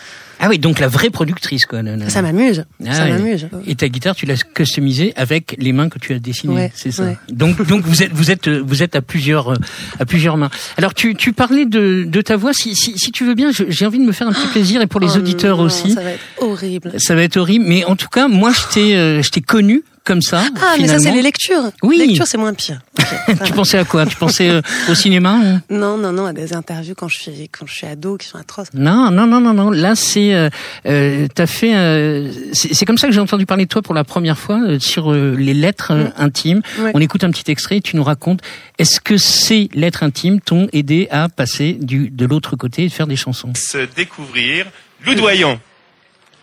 ah 0.43 0.47
oui, 0.49 0.57
donc 0.57 0.79
la 0.79 0.87
vraie 0.87 1.11
productrice, 1.11 1.67
quoi. 1.67 1.81
Ça 2.07 2.23
m'amuse. 2.23 2.65
Ah 2.83 2.95
ça 2.95 3.05
m'amuse. 3.05 3.47
Et 3.67 3.75
ta 3.75 3.87
guitare, 3.87 4.15
tu 4.15 4.25
l'as 4.25 4.41
customisée 4.43 5.13
avec 5.15 5.55
les 5.59 5.71
mains 5.71 5.87
que 5.87 5.99
tu 5.99 6.13
as 6.13 6.19
dessinées, 6.19 6.71
c'est 6.73 6.91
ça. 6.91 7.13
Donc, 7.29 7.65
donc 7.67 7.83
vous 7.85 8.01
êtes, 8.01 8.11
vous 8.11 8.31
êtes, 8.31 8.49
vous 8.49 8.81
êtes 8.81 8.95
à 8.95 9.03
plusieurs, 9.03 9.53
à 9.99 10.05
plusieurs 10.05 10.37
mains. 10.37 10.49
Alors, 10.77 10.95
tu, 10.95 11.13
tu 11.13 11.31
parlais 11.31 11.65
de, 11.65 12.05
de 12.07 12.21
ta 12.21 12.37
voix. 12.37 12.53
Si, 12.53 12.75
si, 12.75 12.97
si 12.97 13.11
tu 13.11 13.23
veux 13.23 13.35
bien, 13.35 13.51
j'ai 13.51 13.85
envie 13.85 13.99
de 13.99 14.03
me 14.03 14.11
faire 14.11 14.27
un 14.27 14.33
petit 14.33 14.47
plaisir 14.47 14.81
et 14.81 14.87
pour 14.87 14.99
les 14.99 15.15
oh 15.15 15.19
auditeurs 15.19 15.59
aussi. 15.59 15.91
Ça 15.91 16.01
va 16.01 16.11
être 16.11 16.23
horrible. 16.39 16.93
Ça 16.97 17.13
va 17.13 17.21
être 17.21 17.37
horrible, 17.37 17.65
mais 17.67 17.85
en 17.85 17.95
tout 17.95 18.09
cas, 18.09 18.27
moi, 18.27 18.51
je 18.51 18.73
t'ai, 18.73 18.95
euh, 18.95 19.21
je 19.21 19.29
t'ai 19.29 19.41
connu 19.41 19.83
comme 20.03 20.21
ça. 20.21 20.43
Ah, 20.61 20.75
mais 20.79 20.87
ça 20.87 20.99
c'est 20.99 21.11
les 21.11 21.21
lectures. 21.21 21.71
Oui. 21.83 21.97
Les 21.97 22.07
lectures 22.07 22.27
c'est 22.27 22.37
moins 22.37 22.53
pire. 22.53 22.79
tu 23.45 23.53
pensais 23.53 23.77
à 23.77 23.85
quoi? 23.85 24.05
Tu 24.05 24.15
pensais 24.15 24.49
euh, 24.49 24.61
au 24.89 24.95
cinéma 24.95 25.37
Non, 25.69 25.97
non, 25.97 26.11
non, 26.11 26.25
à 26.25 26.33
des 26.33 26.53
interviews 26.53 26.95
quand 26.95 27.07
je 27.07 27.19
suis 27.19 27.49
quand 27.49 27.65
je 27.67 27.73
suis 27.73 27.87
ado 27.87 28.17
qui 28.17 28.27
sont 28.27 28.37
atroces. 28.37 28.69
Non, 28.73 29.11
non, 29.11 29.27
non, 29.27 29.39
non, 29.39 29.53
non. 29.53 29.69
Là 29.69 29.95
c'est, 29.95 30.33
euh, 30.33 30.49
euh 30.85 31.27
t'as 31.33 31.45
fait, 31.45 31.75
euh, 31.75 32.31
c'est 32.53 32.85
comme 32.85 32.97
ça 32.97 33.07
que 33.07 33.13
j'ai 33.13 33.19
entendu 33.19 33.45
parler 33.45 33.65
de 33.65 33.69
toi 33.69 33.81
pour 33.81 33.93
la 33.93 34.03
première 34.03 34.37
fois 34.37 34.79
sur 34.79 35.13
les 35.13 35.53
lettres 35.53 35.93
mm. 35.93 36.13
intimes. 36.17 36.61
On 36.93 36.99
écoute 36.99 37.23
un 37.23 37.31
petit 37.31 37.49
extrait. 37.51 37.79
Tu 37.81 37.95
nous 37.95 38.03
racontes. 38.03 38.41
Est-ce 38.79 38.99
que 38.99 39.17
ces 39.17 39.69
lettres 39.73 40.03
intimes 40.03 40.41
t'ont 40.41 40.67
aidé 40.73 41.07
à 41.11 41.29
passer 41.29 41.77
du 41.79 42.09
de 42.09 42.25
l'autre 42.25 42.55
côté 42.55 42.85
et 42.85 42.89
faire 42.89 43.07
des 43.07 43.15
chansons? 43.15 43.53
Se 43.55 43.85
découvrir 43.95 44.65
Loudoyon. 45.05 45.59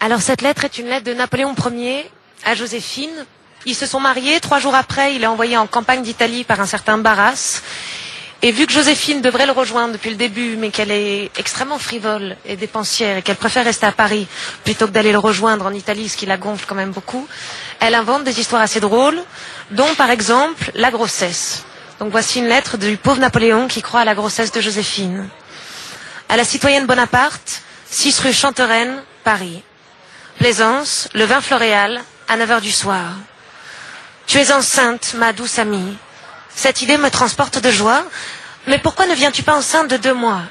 Alors 0.00 0.20
cette 0.20 0.42
lettre 0.42 0.64
est 0.64 0.78
une 0.78 0.86
lettre 0.86 1.04
de 1.04 1.14
Napoléon 1.14 1.54
Ier 1.72 2.04
à 2.44 2.54
Joséphine 2.54 3.26
ils 3.66 3.74
se 3.74 3.86
sont 3.86 4.00
mariés. 4.00 4.40
Trois 4.40 4.58
jours 4.58 4.74
après, 4.74 5.14
il 5.14 5.22
est 5.22 5.26
envoyé 5.26 5.56
en 5.56 5.66
campagne 5.66 6.02
d'Italie 6.02 6.44
par 6.44 6.60
un 6.60 6.66
certain 6.66 6.98
Barras. 6.98 7.62
Et 8.40 8.52
vu 8.52 8.66
que 8.66 8.72
Joséphine 8.72 9.20
devrait 9.20 9.46
le 9.46 9.52
rejoindre 9.52 9.94
depuis 9.94 10.10
le 10.10 10.16
début, 10.16 10.56
mais 10.56 10.70
qu'elle 10.70 10.92
est 10.92 11.30
extrêmement 11.36 11.78
frivole 11.78 12.36
et 12.44 12.54
dépensière 12.56 13.16
et 13.16 13.22
qu'elle 13.22 13.36
préfère 13.36 13.64
rester 13.64 13.86
à 13.86 13.90
Paris 13.90 14.28
plutôt 14.62 14.86
que 14.86 14.92
d'aller 14.92 15.10
le 15.10 15.18
rejoindre 15.18 15.66
en 15.66 15.72
Italie, 15.72 16.08
ce 16.08 16.16
qui 16.16 16.24
la 16.24 16.36
gonfle 16.36 16.64
quand 16.68 16.76
même 16.76 16.92
beaucoup, 16.92 17.26
elle 17.80 17.96
invente 17.96 18.22
des 18.22 18.38
histoires 18.38 18.62
assez 18.62 18.78
drôles, 18.78 19.20
dont 19.72 19.92
par 19.96 20.10
exemple 20.10 20.70
la 20.74 20.92
grossesse. 20.92 21.64
Donc 21.98 22.12
voici 22.12 22.38
une 22.38 22.46
lettre 22.46 22.76
du 22.76 22.96
pauvre 22.96 23.18
Napoléon 23.18 23.66
qui 23.66 23.82
croit 23.82 24.00
à 24.00 24.04
la 24.04 24.14
grossesse 24.14 24.52
de 24.52 24.60
Joséphine. 24.60 25.28
À 26.28 26.36
la 26.36 26.44
citoyenne 26.44 26.86
Bonaparte, 26.86 27.62
6 27.90 28.20
rue 28.20 28.32
Chantereine, 28.32 29.02
Paris. 29.24 29.62
Plaisance, 30.38 31.08
le 31.12 31.24
vin 31.24 31.40
floréal, 31.40 32.00
à 32.28 32.36
9 32.36 32.50
heures 32.52 32.60
du 32.60 32.70
soir. 32.70 33.14
Tu 34.28 34.36
es 34.36 34.52
enceinte, 34.52 35.14
ma 35.14 35.32
douce 35.32 35.58
amie. 35.58 35.96
Cette 36.54 36.82
idée 36.82 36.98
me 36.98 37.08
transporte 37.08 37.58
de 37.62 37.70
joie. 37.70 38.04
Mais 38.66 38.78
pourquoi 38.78 39.06
ne 39.06 39.14
viens-tu 39.14 39.42
pas 39.42 39.56
enceinte 39.56 39.88
de 39.88 39.96
deux 39.96 40.12
mois? 40.12 40.42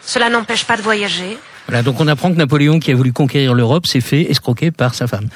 Cela 0.00 0.30
n'empêche 0.30 0.64
pas 0.64 0.76
de 0.76 0.82
voyager. 0.82 1.36
Voilà, 1.66 1.82
donc 1.82 2.00
on 2.00 2.06
apprend 2.06 2.30
que 2.32 2.36
Napoléon, 2.36 2.78
qui 2.78 2.92
a 2.92 2.94
voulu 2.94 3.12
conquérir 3.12 3.52
l'Europe, 3.52 3.86
s'est 3.86 4.00
fait 4.00 4.30
escroquer 4.30 4.70
par 4.70 4.94
sa 4.94 5.08
femme. 5.08 5.28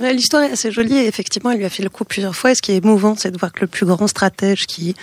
L'histoire 0.00 0.44
est 0.44 0.52
assez 0.52 0.70
jolie 0.70 0.96
et 0.96 1.08
effectivement, 1.08 1.50
elle 1.50 1.58
lui 1.58 1.64
a 1.64 1.70
fait 1.70 1.82
le 1.82 1.88
coup 1.88 2.04
plusieurs 2.04 2.36
fois. 2.36 2.52
Et 2.52 2.54
ce 2.54 2.62
qui 2.62 2.70
est 2.72 2.76
émouvant, 2.76 3.16
c'est 3.16 3.32
de 3.32 3.38
voir 3.38 3.52
que 3.52 3.62
le 3.62 3.66
plus 3.66 3.84
grand 3.84 4.06
stratège, 4.06 4.66
qui 4.66 4.94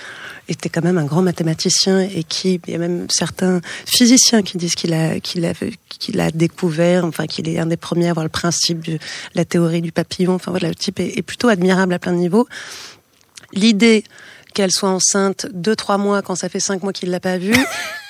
était 0.48 0.70
quand 0.70 0.84
même 0.84 0.98
un 0.98 1.06
grand 1.06 1.22
mathématicien 1.22 2.00
et 2.00 2.24
qui, 2.24 2.62
il 2.66 2.72
y 2.72 2.76
a 2.76 2.80
même 2.80 3.08
certains 3.10 3.60
physiciens 3.86 4.42
qui 4.42 4.58
disent 4.58 4.76
qu'il 4.76 4.94
a, 4.94 5.20
qu'il 5.20 5.46
a, 5.46 5.54
qu'il 6.00 6.20
a 6.22 6.32
découvert, 6.32 7.04
enfin 7.04 7.28
qu'il 7.28 7.50
est 7.50 7.60
un 7.60 7.66
des 7.66 7.78
premiers 7.78 8.08
à 8.08 8.12
avoir 8.12 8.26
le 8.26 8.30
principe 8.30 8.86
de 8.86 9.00
la 9.36 9.44
théorie 9.44 9.82
du 9.82 9.92
papillon. 9.92 10.36
Enfin 10.36 10.52
voilà, 10.52 10.70
le 10.70 10.76
type 10.76 11.00
est, 11.00 11.22
plutôt 11.22 11.50
admirable 11.50 11.94
à 11.94 12.00
plein 12.00 12.14
de 12.14 12.18
niveaux. 12.18 12.48
L'idée 13.54 14.04
qu'elle 14.54 14.72
soit 14.72 14.90
enceinte 14.90 15.48
deux 15.54 15.76
trois 15.76 15.98
mois 15.98 16.22
quand 16.22 16.36
ça 16.36 16.50
fait 16.50 16.60
cinq 16.60 16.84
mois 16.84 16.94
qu'il 16.94 17.12
l'a 17.12 17.20
pas 17.20 17.38
vue 17.38 17.54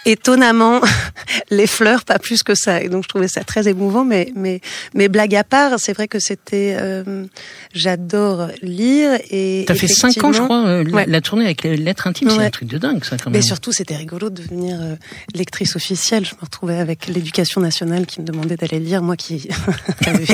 étonnamment 0.06 0.82
les 1.52 1.68
fleurs 1.68 2.04
pas 2.06 2.20
plus 2.20 2.44
que 2.44 2.56
ça 2.56 2.82
et 2.82 2.90
donc 2.90 3.04
je 3.04 3.10
trouvais 3.10 3.28
ça 3.28 3.44
très 3.44 3.68
émouvant 3.68 4.04
mais 4.06 4.32
mais 4.36 4.62
mais 4.94 5.08
blague 5.10 5.36
à 5.36 5.44
part 5.44 5.74
c'est 5.78 5.94
vrai 5.94 6.08
que 6.08 6.20
c'était 6.20 6.76
euh, 6.80 7.26
j'adore 7.74 8.48
lire 8.62 9.20
et 9.30 9.66
T'as 9.68 9.76
fait 9.76 9.88
cinq 9.88 10.24
ans, 10.24 10.32
je 10.34 10.42
crois, 10.42 10.66
euh, 10.66 10.84
la- 10.84 10.90
Ouais. 10.92 11.06
la 11.08 11.22
tournée 11.22 11.46
avec 11.46 11.64
les 11.64 11.78
lettres 11.78 12.08
intimes. 12.08 12.30
C'est 12.30 12.44
un 12.46 12.50
truc 12.50 12.68
de 12.68 12.78
dingue, 12.78 13.04
ça, 13.04 13.18
quand 13.18 13.30
mais 13.30 13.38
même. 13.40 13.42
surtout, 13.44 13.72
c'était 13.72 13.96
rigolo 13.96 14.30
de 14.30 14.42
devenir 14.42 14.78
euh, 14.82 14.96
lectrice 15.36 15.76
officielle. 15.76 16.26
Je 16.26 16.34
me 16.36 16.42
retrouvais 16.42 16.78
avec 16.78 17.08
l'éducation 17.08 17.62
nationale 17.62 18.06
qui 18.06 18.22
me 18.22 18.26
demandait 18.26 18.56
d'aller 18.56 18.80
lire, 18.80 19.02
moi 19.02 19.16
qui 19.16 19.48
avais 20.06 20.26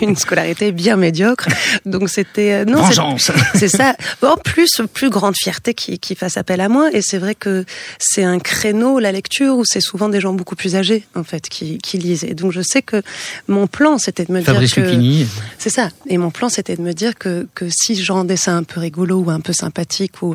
une 0.00 0.16
scolarité 0.16 0.70
bien 0.72 0.96
médiocre. 0.96 1.48
Donc 1.86 2.08
c'était 2.10 2.52
euh, 2.52 2.64
non, 2.64 2.78
c'est- 2.78 2.94
Vengeance. 2.94 3.32
c'est 3.54 3.68
ça. 3.68 3.94
En 4.22 4.36
plus, 4.36 4.80
plus 4.92 5.10
grande 5.10 5.34
fierté 5.36 5.74
qui, 5.74 5.98
qui 5.98 6.14
fasse 6.14 6.36
appel 6.36 6.60
à 6.60 6.68
moi. 6.68 6.90
Et 6.92 7.02
c'est 7.02 7.18
vrai 7.18 7.34
que 7.34 7.64
c'est 7.98 8.24
un 8.24 8.38
créneau, 8.38 8.81
la 8.98 9.12
lecture, 9.12 9.56
où 9.56 9.64
c'est 9.64 9.80
souvent 9.80 10.08
des 10.08 10.20
gens 10.20 10.32
beaucoup 10.32 10.56
plus 10.56 10.76
âgés, 10.76 11.04
en 11.14 11.24
fait, 11.24 11.48
qui, 11.48 11.78
qui 11.78 11.98
lisent. 11.98 12.24
Et 12.24 12.34
donc 12.34 12.52
je 12.52 12.62
sais 12.62 12.82
que 12.82 13.02
mon 13.48 13.66
plan, 13.66 13.98
c'était 13.98 14.24
de 14.24 14.32
me 14.32 14.40
Fabrice 14.40 14.74
dire 14.74 14.84
que... 14.84 15.26
C'est 15.58 15.70
ça. 15.70 15.90
Et 16.08 16.18
mon 16.18 16.30
plan, 16.30 16.48
c'était 16.48 16.76
de 16.76 16.82
me 16.82 16.92
dire 16.92 17.16
que, 17.16 17.46
que 17.54 17.66
si 17.70 17.94
je 17.94 18.12
rendais 18.12 18.36
ça 18.36 18.54
un 18.54 18.64
peu 18.64 18.80
rigolo 18.80 19.20
ou 19.20 19.30
un 19.30 19.40
peu 19.40 19.52
sympathique, 19.52 20.22
ou 20.22 20.34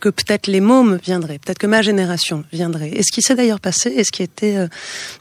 que 0.00 0.08
peut-être 0.08 0.46
les 0.46 0.60
mômes 0.60 0.98
viendraient, 1.04 1.38
peut-être 1.38 1.58
que 1.58 1.66
ma 1.66 1.82
génération 1.82 2.44
viendrait. 2.52 2.90
Et 2.94 3.02
ce 3.02 3.12
qui 3.12 3.22
s'est 3.22 3.34
d'ailleurs 3.34 3.60
passé, 3.60 3.92
et 3.96 4.04
ce 4.04 4.12
qui 4.12 4.22
était, 4.22 4.56
euh, 4.56 4.68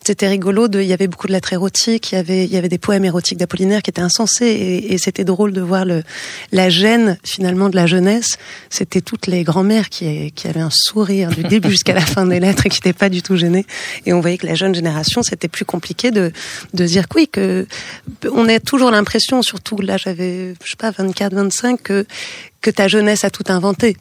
c'était 0.05 0.27
rigolo, 0.27 0.67
de, 0.67 0.81
il 0.81 0.87
y 0.87 0.93
avait 0.93 1.07
beaucoup 1.07 1.27
de 1.27 1.33
lettres 1.33 1.53
érotiques, 1.53 2.11
il 2.11 2.15
y 2.15 2.17
avait, 2.17 2.45
il 2.45 2.51
y 2.51 2.57
avait 2.57 2.69
des 2.69 2.77
poèmes 2.77 3.05
érotiques 3.05 3.37
d'Apollinaire 3.37 3.81
qui 3.81 3.89
étaient 3.89 4.01
insensés, 4.01 4.45
et, 4.45 4.93
et 4.93 4.97
c'était 4.97 5.25
drôle 5.25 5.53
de 5.53 5.61
voir 5.61 5.85
le, 5.85 6.03
la 6.51 6.69
gêne 6.69 7.17
finalement 7.23 7.69
de 7.69 7.75
la 7.75 7.87
jeunesse. 7.87 8.37
C'était 8.69 9.01
toutes 9.01 9.27
les 9.27 9.43
grand-mères 9.43 9.89
qui, 9.89 10.31
qui 10.33 10.47
avaient 10.47 10.59
un 10.59 10.69
sourire 10.71 11.29
du 11.29 11.43
début 11.43 11.71
jusqu'à 11.71 11.93
la 11.93 12.05
fin 12.05 12.25
des 12.25 12.39
lettres 12.39 12.66
n'étaient 12.75 12.93
pas 12.93 13.09
du 13.09 13.21
tout 13.21 13.35
gênées. 13.35 13.65
Et 14.05 14.13
on 14.13 14.21
voyait 14.21 14.37
que 14.37 14.45
la 14.45 14.55
jeune 14.55 14.75
génération, 14.75 15.23
c'était 15.23 15.47
plus 15.47 15.65
compliqué 15.65 16.11
de, 16.11 16.31
de 16.73 16.85
dire 16.85 17.07
que 17.07 17.17
oui, 17.17 17.27
que 17.27 17.67
on 18.31 18.47
a 18.47 18.59
toujours 18.59 18.91
l'impression, 18.91 19.41
surtout 19.41 19.77
là 19.81 19.97
j'avais, 19.97 20.53
je 20.63 20.69
sais 20.69 20.75
pas, 20.77 20.91
24, 20.91 21.33
25, 21.33 21.81
que, 21.81 22.05
que 22.61 22.69
ta 22.69 22.87
jeunesse 22.87 23.23
a 23.23 23.29
tout 23.29 23.45
inventé 23.47 23.97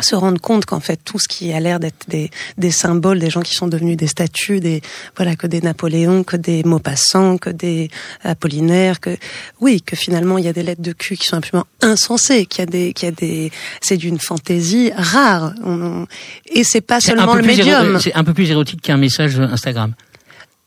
se 0.00 0.14
rendre 0.14 0.40
compte 0.40 0.66
qu'en 0.66 0.80
fait 0.80 0.98
tout 1.04 1.18
ce 1.18 1.26
qui 1.28 1.52
a 1.52 1.60
l'air 1.60 1.80
d'être 1.80 2.06
des, 2.08 2.30
des 2.58 2.70
symboles, 2.70 3.18
des 3.18 3.30
gens 3.30 3.40
qui 3.42 3.54
sont 3.54 3.66
devenus 3.68 3.96
des 3.96 4.06
statues, 4.08 4.60
des 4.60 4.82
voilà 5.16 5.36
que 5.36 5.46
des 5.46 5.60
Napoléons, 5.60 6.22
que 6.24 6.36
des 6.36 6.62
Maupassant, 6.64 7.38
que 7.38 7.50
des 7.50 7.90
Apollinaires, 8.22 9.00
que 9.00 9.16
oui 9.60 9.80
que 9.82 9.96
finalement 9.96 10.38
il 10.38 10.44
y 10.44 10.48
a 10.48 10.52
des 10.52 10.62
lettres 10.62 10.82
de 10.82 10.92
cul 10.92 11.16
qui 11.16 11.26
sont 11.26 11.36
absolument 11.36 11.66
insensées, 11.82 12.46
qu'il 12.46 12.60
y 12.60 12.62
a 12.62 12.66
des 12.66 12.92
qu'il 12.92 13.06
y 13.06 13.12
a 13.12 13.14
des 13.14 13.50
c'est 13.80 13.96
d'une 13.96 14.18
fantaisie 14.18 14.90
rare 14.96 15.54
On- 15.64 15.80
on- 16.02 16.06
et 16.50 16.64
c'est 16.64 16.80
pas 16.80 17.00
seulement 17.00 17.34
le 17.34 17.42
médium. 17.42 17.98
C'est 18.00 18.14
un 18.14 18.24
peu 18.24 18.34
plus 18.34 18.50
érotique 18.50 18.82
qu'un 18.82 18.96
message 18.96 19.38
Instagram. 19.40 19.94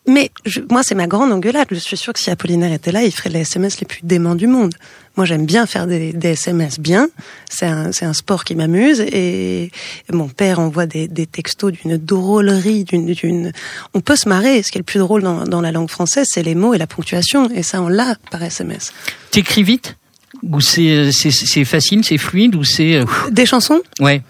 Mais 0.10 0.32
je- 0.46 0.62
moi, 0.70 0.82
c'est 0.84 0.96
ma 0.96 1.08
grande 1.08 1.32
engueulade. 1.32 1.68
Je 1.72 1.76
suis 1.76 1.98
sûre 1.98 2.14
que 2.14 2.20
si 2.20 2.30
Apollinaire 2.30 2.74
était 2.74 2.92
là, 2.92 3.04
il 3.04 3.12
ferait 3.12 3.30
les 3.30 3.42
SMS 3.42 3.80
les 3.80 3.86
plus 3.88 4.02
déments 4.04 4.36
du 4.36 4.48
monde. 4.48 4.74
Moi, 5.18 5.26
j'aime 5.26 5.46
bien 5.46 5.66
faire 5.66 5.86
des, 5.86 6.14
des 6.14 6.30
SMS 6.30 6.80
bien. 6.80 7.10
C'est 7.50 7.66
un, 7.68 8.14
sport 8.14 8.44
qui 8.44 8.56
m'amuse. 8.56 9.02
Et 9.02 9.72
mon 10.12 10.28
père 10.30 10.60
envoie 10.60 10.86
des, 10.86 11.08
des 11.08 11.26
textos 11.28 11.72
d'une 11.74 11.98
drôlerie, 11.98 12.86
d'une, 12.86 13.06
d'une. 13.14 13.52
On 13.94 14.02
peut 14.02 14.16
se 14.16 14.28
marrer. 14.30 14.64
Ce 14.64 14.72
qui 14.72 14.78
est 14.78 14.82
le 14.82 14.84
plus 14.86 15.00
drôle 15.00 15.22
dans, 15.24 15.44
dans 15.44 15.62
la 15.62 15.72
langue 15.72 15.90
française, 15.90 16.28
c'est 16.30 16.44
les 16.44 16.56
mots 16.56 16.74
et 16.74 16.78
la 16.78 16.88
ponctuation. 16.88 17.50
Et 17.52 17.64
ça, 17.64 17.82
on 17.82 17.88
l'a 17.88 18.16
par 18.32 18.42
SMS. 18.44 18.92
T'écris 19.32 19.64
vite? 19.64 19.96
Ou 20.44 20.62
c'est 20.62 21.12
c'est- 21.12 21.66
facile, 21.66 22.04
c'est 22.06 22.18
fluide 22.18 22.56
Ou 22.56 22.64
c'est... 22.64 22.96
euh, 22.96 23.06
Des 23.32 23.46
chansons, 23.46 23.82
Ouais. 24.00 24.22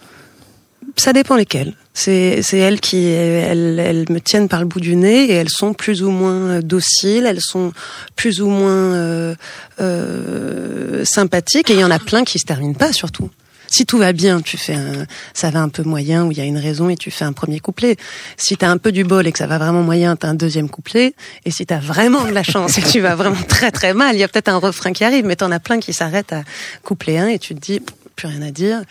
Ça 1.00 1.14
dépend 1.14 1.36
lesquelles. 1.36 1.74
C'est, 1.94 2.42
elles 2.54 2.80
qui, 2.80 3.08
elles, 3.08 3.80
elles 3.80 4.06
me 4.10 4.20
tiennent 4.20 4.48
par 4.48 4.62
le 4.62 4.66
bout 4.66 4.80
du 4.80 4.96
nez 4.96 5.26
et 5.26 5.34
elles 5.34 5.50
sont 5.50 5.74
plus 5.74 6.04
ou 6.04 6.12
moins 6.12 6.60
dociles, 6.60 7.26
elles 7.26 7.42
sont 7.42 7.74
plus 8.16 8.42
ou 8.42 8.48
moins 8.48 8.72
euh, 8.72 9.36
euh, 9.82 11.04
sympathiques 11.04 11.70
et 11.70 11.74
il 11.74 11.80
y 11.80 11.84
en 11.84 11.92
a 11.92 12.00
plein 12.00 12.24
qui 12.24 12.40
se 12.40 12.46
terminent 12.46 12.74
pas 12.74 12.94
surtout. 12.94 13.30
Si 13.72 13.86
tout 13.86 14.00
va 14.00 14.14
bien, 14.14 14.42
tu 14.42 14.58
fais 14.58 14.74
un, 14.74 15.06
ça 15.34 15.52
va 15.52 15.62
un 15.62 15.70
peu 15.70 15.84
moyen 15.84 16.26
où 16.26 16.32
il 16.32 16.38
y 16.38 16.42
a 16.42 16.46
une 16.46 16.58
raison 16.58 16.90
et 16.90 16.96
tu 16.96 17.12
fais 17.12 17.26
un 17.26 17.34
premier 17.34 17.60
couplet. 17.60 17.98
Si 18.36 18.58
t'as 18.58 18.70
un 18.70 18.78
peu 18.78 18.92
du 18.92 19.04
bol 19.04 19.28
et 19.28 19.32
que 19.32 19.38
ça 19.38 19.46
va 19.46 19.60
vraiment 19.60 19.84
moyen, 19.84 20.16
t'as 20.16 20.30
un 20.30 20.34
deuxième 20.34 20.70
couplet. 20.70 21.14
Et 21.46 21.52
si 21.52 21.66
t'as 21.66 21.80
vraiment 21.80 22.26
de 22.26 22.32
la 22.32 22.44
chance 22.44 22.78
et 22.78 22.82
que 22.82 22.90
tu 22.90 23.00
vas 23.00 23.16
vraiment 23.16 23.42
très 23.48 23.72
très 23.72 23.94
mal, 23.94 24.16
il 24.16 24.20
y 24.20 24.24
a 24.24 24.28
peut-être 24.28 24.50
un 24.50 24.58
refrain 24.58 24.92
qui 24.92 25.04
arrive, 25.04 25.26
mais 25.26 25.36
t'en 25.36 25.52
as 25.52 25.60
plein 25.60 25.80
qui 25.80 25.94
s'arrêtent 25.94 26.34
à 26.34 26.44
couplet 26.84 27.20
1 27.20 27.28
et 27.28 27.40
tu 27.40 27.54
te 27.54 27.60
dis, 27.60 27.80
plus 28.20 28.28
rien 28.28 28.42
à 28.42 28.52
dire. 28.52 28.82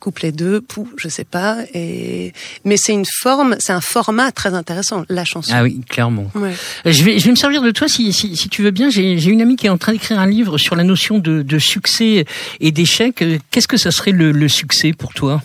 Couplet 0.00 0.32
2, 0.32 0.60
pou, 0.60 0.88
je 0.96 1.08
sais 1.08 1.24
pas. 1.24 1.58
Et, 1.72 2.32
mais 2.64 2.76
c'est 2.76 2.92
une 2.92 3.04
forme, 3.20 3.54
c'est 3.60 3.72
un 3.72 3.80
format 3.80 4.32
très 4.32 4.54
intéressant, 4.54 5.04
la 5.08 5.24
chanson. 5.24 5.52
Ah 5.54 5.62
oui, 5.62 5.80
clairement. 5.88 6.28
Ouais. 6.34 6.52
Je 6.84 7.04
vais, 7.04 7.20
je 7.20 7.26
vais 7.26 7.30
me 7.30 7.36
servir 7.36 7.62
de 7.62 7.70
toi 7.70 7.86
si, 7.86 8.12
si, 8.12 8.36
si 8.36 8.48
tu 8.48 8.62
veux 8.62 8.72
bien. 8.72 8.90
J'ai 8.90 9.24
une 9.24 9.40
amie 9.40 9.54
qui 9.54 9.66
est 9.66 9.70
en 9.70 9.78
train 9.78 9.92
d'écrire 9.92 10.18
un 10.18 10.26
livre 10.26 10.58
sur 10.58 10.74
la 10.74 10.82
notion 10.82 11.20
de, 11.20 11.42
de 11.42 11.58
succès 11.60 12.24
et 12.58 12.72
d'échec. 12.72 13.24
Qu'est-ce 13.52 13.68
que 13.68 13.76
ça 13.76 13.92
serait 13.92 14.10
le, 14.10 14.32
le 14.32 14.48
succès 14.48 14.92
pour 14.92 15.14
toi? 15.14 15.42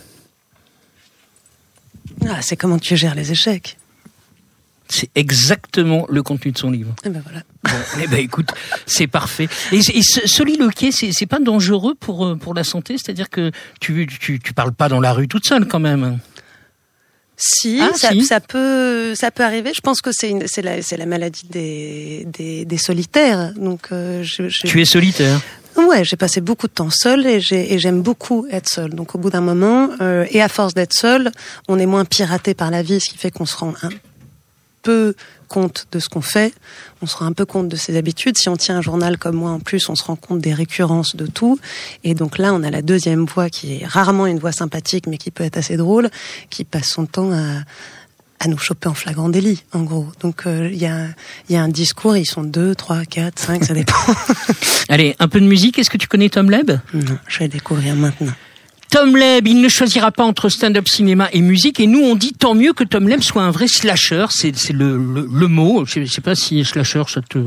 Ah, 2.27 2.41
c'est 2.41 2.55
comment 2.55 2.79
tu 2.79 2.97
gères 2.97 3.13
les 3.13 3.31
échecs. 3.31 3.77
C'est 4.89 5.09
exactement 5.15 6.05
le 6.09 6.23
contenu 6.23 6.51
de 6.51 6.57
son 6.57 6.71
livre. 6.71 6.93
Et 7.03 7.09
ben 7.09 7.21
voilà. 7.23 7.41
Bon, 7.63 8.01
eh 8.03 8.07
ben 8.07 8.19
écoute, 8.19 8.49
c'est 8.85 9.07
parfait. 9.07 9.47
Et, 9.71 9.79
et 9.79 10.01
soliloquer, 10.01 10.91
c'est 10.91 11.25
pas 11.25 11.39
dangereux 11.39 11.95
pour 11.99 12.25
euh, 12.25 12.35
pour 12.35 12.53
la 12.53 12.63
santé, 12.63 12.95
c'est-à-dire 12.97 13.29
que 13.29 13.51
tu, 13.81 14.07
tu 14.07 14.39
tu 14.39 14.53
parles 14.53 14.73
pas 14.73 14.87
dans 14.89 14.99
la 15.01 15.11
rue 15.13 15.27
toute 15.27 15.45
seule 15.45 15.67
quand 15.67 15.79
même. 15.79 16.19
Si, 17.39 17.79
Ah, 17.81 17.91
ça, 17.95 18.09
si. 18.09 18.23
ça 18.25 18.39
peut, 18.39 19.13
ça 19.13 19.29
peut 19.29 19.43
arriver. 19.43 19.71
Je 19.75 19.81
pense 19.81 20.01
que 20.01 20.09
c'est 20.11 20.29
une, 20.31 20.47
c'est 20.47 20.63
la, 20.63 20.81
c'est 20.81 20.97
la 20.97 21.05
maladie 21.05 21.45
des, 21.47 22.25
des, 22.25 22.65
des 22.65 22.77
solitaires. 22.79 23.53
Donc, 23.55 23.89
euh, 23.91 24.23
je, 24.23 24.49
je- 24.49 24.65
Tu 24.65 24.81
es 24.81 24.85
solitaire? 24.85 25.39
Ouais, 25.75 26.03
j'ai 26.03 26.15
passé 26.17 26.41
beaucoup 26.41 26.65
de 26.67 26.71
temps 26.73 26.89
seule 26.89 27.27
et 27.27 27.39
et 27.51 27.77
j'aime 27.77 28.01
beaucoup 28.01 28.47
être 28.49 28.67
seule. 28.67 28.89
Donc 28.95 29.13
au 29.13 29.19
bout 29.19 29.29
d'un 29.29 29.41
moment, 29.41 29.89
euh, 30.01 30.25
et 30.31 30.41
à 30.41 30.47
force 30.49 30.73
d'être 30.73 30.93
seule, 30.93 31.31
on 31.67 31.77
est 31.77 31.85
moins 31.85 32.03
piraté 32.05 32.55
par 32.55 32.71
la 32.71 32.81
vie, 32.81 32.99
ce 32.99 33.11
qui 33.11 33.19
fait 33.19 33.29
qu'on 33.29 33.45
se 33.45 33.55
rend 33.55 33.75
un 33.83 33.89
peu 34.81 35.15
compte 35.47 35.87
de 35.91 35.99
ce 35.99 36.09
qu'on 36.09 36.21
fait, 36.21 36.53
on 37.01 37.07
se 37.07 37.17
rend 37.17 37.25
un 37.25 37.33
peu 37.33 37.45
compte 37.45 37.67
de 37.67 37.75
ses 37.75 37.97
habitudes. 37.97 38.37
Si 38.37 38.49
on 38.49 38.57
tient 38.57 38.77
un 38.77 38.81
journal 38.81 39.17
comme 39.17 39.35
moi 39.35 39.51
en 39.51 39.59
plus, 39.59 39.89
on 39.89 39.95
se 39.95 40.03
rend 40.03 40.15
compte 40.15 40.39
des 40.39 40.53
récurrences 40.53 41.15
de 41.15 41.25
tout. 41.25 41.59
Et 42.03 42.13
donc 42.13 42.37
là, 42.37 42.53
on 42.53 42.63
a 42.63 42.69
la 42.69 42.81
deuxième 42.81 43.25
voix 43.25 43.49
qui 43.49 43.75
est 43.75 43.85
rarement 43.85 44.27
une 44.27 44.39
voix 44.39 44.51
sympathique, 44.51 45.07
mais 45.07 45.17
qui 45.17 45.31
peut 45.31 45.43
être 45.43 45.57
assez 45.57 45.77
drôle, 45.77 46.09
qui 46.49 46.63
passe 46.63 46.87
son 46.87 47.05
temps 47.05 47.31
à 47.31 47.63
à 48.39 48.47
nous 48.47 48.57
choper 48.57 48.87
en 48.87 48.93
flagrant 48.93 49.29
délit, 49.29 49.63
en 49.73 49.83
gros. 49.83 50.07
Donc 50.21 50.45
euh, 50.45 50.69
il 50.71 50.77
y, 50.77 50.85
a, 50.85 51.07
il 51.49 51.55
y 51.55 51.55
a 51.55 51.63
un 51.63 51.69
discours, 51.69 52.15
ils 52.17 52.25
sont 52.25 52.43
deux, 52.43 52.75
trois, 52.75 53.03
quatre, 53.05 53.39
cinq, 53.39 53.63
ça 53.63 53.73
dépend. 53.73 53.95
Allez, 54.89 55.15
un 55.19 55.27
peu 55.27 55.39
de 55.39 55.47
musique. 55.47 55.79
Est-ce 55.79 55.89
que 55.89 55.97
tu 55.97 56.07
connais 56.07 56.29
Tom 56.29 56.49
Leb? 56.51 56.71
Non, 56.93 57.17
je 57.27 57.39
vais 57.39 57.47
découvrir 57.47 57.95
maintenant. 57.95 58.33
Tom 58.89 59.17
Leb, 59.17 59.47
il 59.47 59.61
ne 59.61 59.67
choisira 59.67 60.11
pas 60.11 60.23
entre 60.23 60.49
stand-up 60.49 60.87
cinéma 60.87 61.27
et 61.33 61.41
musique. 61.41 61.79
Et 61.79 61.87
nous, 61.87 61.99
on 61.99 62.15
dit 62.15 62.33
tant 62.33 62.55
mieux 62.55 62.73
que 62.73 62.83
Tom 62.83 63.07
Leb 63.07 63.21
soit 63.21 63.41
un 63.43 63.51
vrai 63.51 63.67
slasher. 63.67 64.25
C'est 64.29 64.53
le, 64.71 64.97
le, 64.97 65.27
le 65.31 65.47
mot. 65.47 65.85
Je 65.85 66.05
sais, 66.05 66.21
pas 66.21 66.35
si 66.35 66.63
slasher, 66.63 67.03
ça 67.07 67.21
te, 67.21 67.37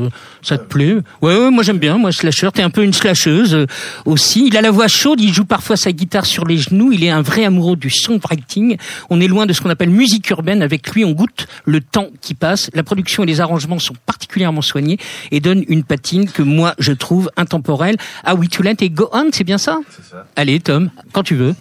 ça 0.43 0.59
te 0.59 0.65
plaît. 0.65 0.97
Ouais, 1.23 1.37
ouais, 1.37 1.51
moi 1.51 1.63
j'aime 1.63 1.79
bien. 1.79 1.97
Moi, 1.97 2.13
slasher, 2.13 2.51
t'es 2.53 2.63
un 2.63 2.71
peu 2.71 2.83
une 2.85 2.93
slasheuse 2.93 3.55
euh, 3.55 3.67
aussi. 4.05 4.47
Il 4.47 4.57
a 4.57 4.61
la 4.61 4.71
voix 4.71 4.89
chaude. 4.89 5.21
Il 5.21 5.33
joue 5.33 5.45
parfois 5.45 5.77
sa 5.77 5.93
guitare 5.93 6.27
sur 6.27 6.47
les 6.47 6.59
genoux. 6.59 6.93
Il 6.93 7.05
est 7.05 7.11
un 7.11 7.23
vrai 7.23 7.45
amoureux 7.45 7.77
du 7.77 7.91
songwriting. 7.91 8.77
On 9.09 9.21
est 9.21 9.29
loin 9.29 9.47
de 9.47 9.53
ce 9.53 9.61
qu'on 9.61 9.71
appelle 9.71 9.91
musique 9.91 10.29
urbaine. 10.31 10.63
Avec 10.63 10.91
lui, 10.91 11.05
on 11.05 11.13
goûte 11.13 11.47
le 11.65 11.81
temps 11.81 12.09
qui 12.21 12.35
passe. 12.35 12.71
La 12.75 12.83
production 12.83 13.23
et 13.23 13.27
les 13.27 13.41
arrangements 13.41 13.79
sont 13.79 13.95
particulièrement 14.05 14.63
soignés 14.63 14.99
et 15.31 15.41
donnent 15.41 15.65
une 15.69 15.85
patine 15.85 16.31
que 16.31 16.43
moi, 16.43 16.75
je 16.79 16.93
trouve 16.93 17.31
intemporelle. 17.37 17.97
Ah 18.25 18.35
oui, 18.35 18.49
tu 18.49 18.63
l'as, 18.63 18.75
et 18.81 18.91
Go 18.91 19.09
On, 19.13 19.31
c'est 19.33 19.45
bien 19.45 19.59
ça? 19.59 19.79
C'est 19.91 20.11
ça. 20.11 20.27
Allez, 20.37 20.61
Tom, 20.61 20.91
quand 21.13 21.23
tu 21.23 21.30
veux. 21.35 21.55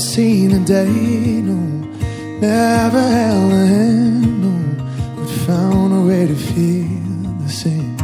Seen 0.00 0.52
a 0.52 0.64
day, 0.64 1.42
no, 1.42 1.56
never 2.40 3.00
held 3.00 3.52
a 3.52 3.66
hand, 3.66 4.42
no, 4.42 4.84
but 5.16 5.28
found 5.46 5.92
a 5.92 6.00
way 6.08 6.26
to 6.26 6.34
feel 6.34 7.34
the 7.44 7.48
same. 7.48 7.96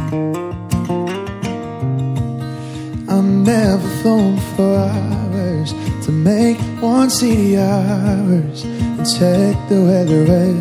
I've 3.09 3.23
never 3.23 3.87
flown 4.01 4.37
for 4.55 4.75
hours 4.77 5.73
to 6.05 6.11
make 6.11 6.59
one 6.79 7.09
city 7.09 7.57
ours 7.57 8.63
and 8.63 9.05
check 9.17 9.55
the 9.69 9.81
weather 9.89 10.23
where 10.23 10.53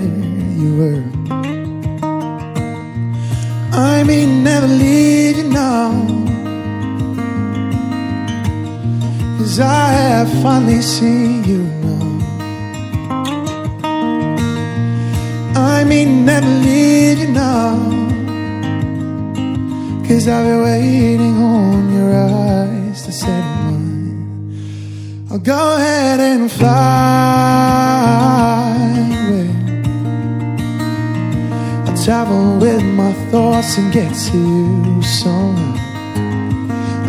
you 0.60 0.70
were. 0.80 1.04
I 3.72 4.04
may 4.04 4.24
never 4.24 4.66
leave 4.66 5.36
you 5.36 5.48
now. 5.50 6.35
Cause 9.56 9.64
I 9.64 9.90
have 9.90 10.28
finally 10.42 10.82
seen 10.82 11.42
you 11.44 11.62
now. 11.80 12.04
I 15.56 15.82
may 15.84 16.04
never 16.04 16.46
leave 16.46 17.20
you 17.20 17.28
now. 17.28 17.75
Cause 20.06 20.28
I've 20.28 20.44
been 20.44 20.62
waiting 20.62 21.36
on 21.38 21.90
your 21.96 22.12
eyes 22.14 23.06
to 23.06 23.12
set 23.12 23.44
mine. 23.64 25.26
I'll 25.30 25.38
go 25.38 25.76
ahead 25.76 26.20
and 26.20 26.52
fly 26.52 26.66
away. 29.25 29.50
I'll 31.86 31.96
travel 32.04 32.58
with 32.58 32.84
my 32.84 33.12
thoughts 33.30 33.78
and 33.78 33.90
get 33.90 34.14
to 34.14 34.36
you 34.36 35.02
somehow. 35.02 35.75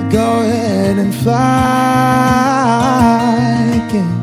Go 0.09 0.39
ahead 0.39 0.97
and 0.97 1.13
fly 1.13 1.37
again. 3.75 4.13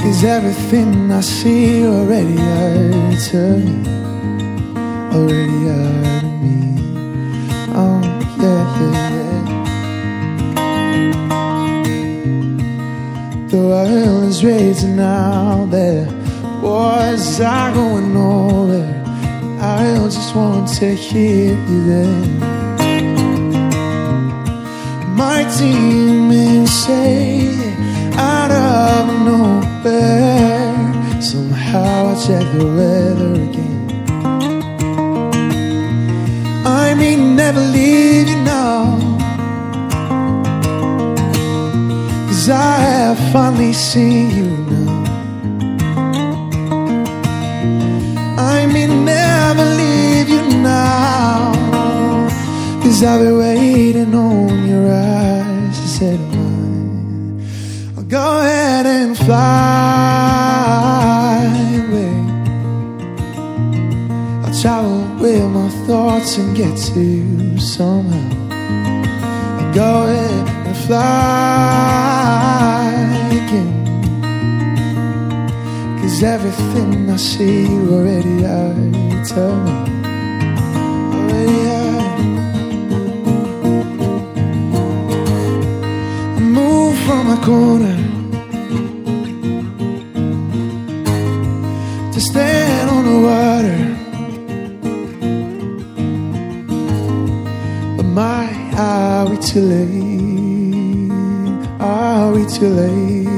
Cause 0.00 0.22
everything 0.22 1.10
I 1.10 1.20
see 1.22 1.86
already 1.86 2.36
hurts 2.36 3.32
me. 3.32 3.88
Already 5.16 5.64
hurt 5.64 6.24
me. 6.42 6.58
Oh, 7.74 8.00
yeah, 8.38 8.64
yeah, 8.80 8.96
yeah. 9.16 9.44
The 13.48 13.56
world 13.56 14.24
is 14.24 14.44
raging 14.44 15.00
out 15.00 15.70
there. 15.70 16.06
Wars 16.60 17.40
are 17.40 17.72
going 17.72 18.12
nowhere. 18.12 18.92
I 19.58 19.96
just 20.04 20.34
want 20.36 20.68
to 20.74 20.94
hear 20.94 21.54
you 21.54 21.84
there. 21.86 22.53
My 25.26 25.40
is 25.40 26.70
saying 26.84 27.58
out 28.32 28.50
of 28.50 29.04
nowhere. 29.28 30.76
Somehow 31.30 32.12
I 32.12 32.14
check 32.24 32.44
the 32.58 32.66
weather 32.78 33.32
again. 33.46 33.84
I 36.66 36.94
may 37.00 37.16
never 37.40 37.62
leave 37.76 38.28
you 38.32 38.40
now. 38.54 38.82
Cause 42.28 42.46
I 42.50 42.76
have 42.90 43.18
finally 43.32 43.72
seen 43.72 44.28
you 44.38 44.50
now. 44.74 44.92
I 48.56 48.66
may 48.74 48.86
never 49.12 49.64
leave 49.80 50.28
you 50.28 50.42
now. 50.72 51.54
Cause 52.82 53.02
I've 53.02 53.20
been 53.22 53.38
waiting 53.38 54.14
on 54.14 54.43
travel 64.64 65.04
with 65.20 65.44
my 65.50 65.68
thoughts 65.86 66.38
and 66.38 66.56
get 66.56 66.74
to 66.74 66.98
you 66.98 67.58
somehow. 67.58 68.30
I'll 69.60 69.74
go 69.74 70.06
ahead 70.06 70.48
and 70.68 70.76
fly 70.86 71.04
again. 73.40 73.74
Cause 76.00 76.22
everything 76.22 77.10
I 77.10 77.16
see 77.16 77.66
you 77.66 77.92
already 77.92 78.46
I 78.46 79.22
tell 79.28 79.54
me. 79.64 79.72
Already 81.12 81.60
I 86.38 86.40
move 86.40 86.96
from 87.04 87.22
my 87.26 87.36
corner 87.44 88.03
too 99.54 99.60
late? 99.60 101.12
Are 101.78 102.32
we 102.32 102.44
too 102.44 102.68
late? 102.70 103.28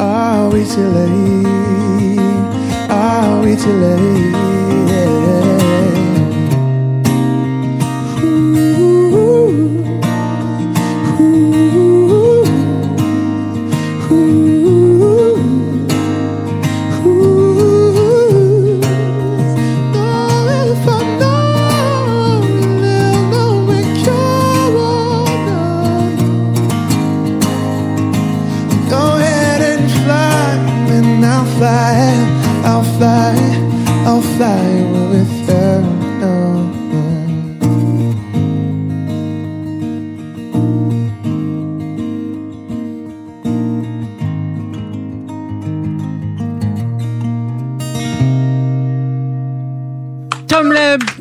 Are 0.00 0.50
we 0.50 0.64
too 0.64 0.88
late? 0.88 2.18
Are 2.90 3.40
we 3.44 3.54
too 3.54 3.72
late? 3.74 4.31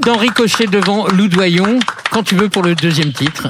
Leb 0.01 0.05
dans 0.05 0.17
Ricochet 0.17 0.67
devant 0.67 1.07
Lou 1.07 1.27
Doyon. 1.27 1.79
Quand 2.11 2.23
tu 2.23 2.35
veux 2.35 2.49
pour 2.49 2.63
le 2.63 2.75
deuxième 2.75 3.11
titre. 3.11 3.47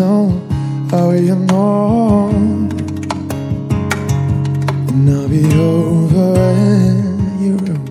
Tone. 0.00 0.40
Oh, 0.92 1.10
you 1.12 1.34
and 4.88 5.10
I'll 5.10 5.28
be 5.28 5.44
over 5.74 6.40
in 6.68 7.42
your 7.44 7.58
room. 7.64 7.84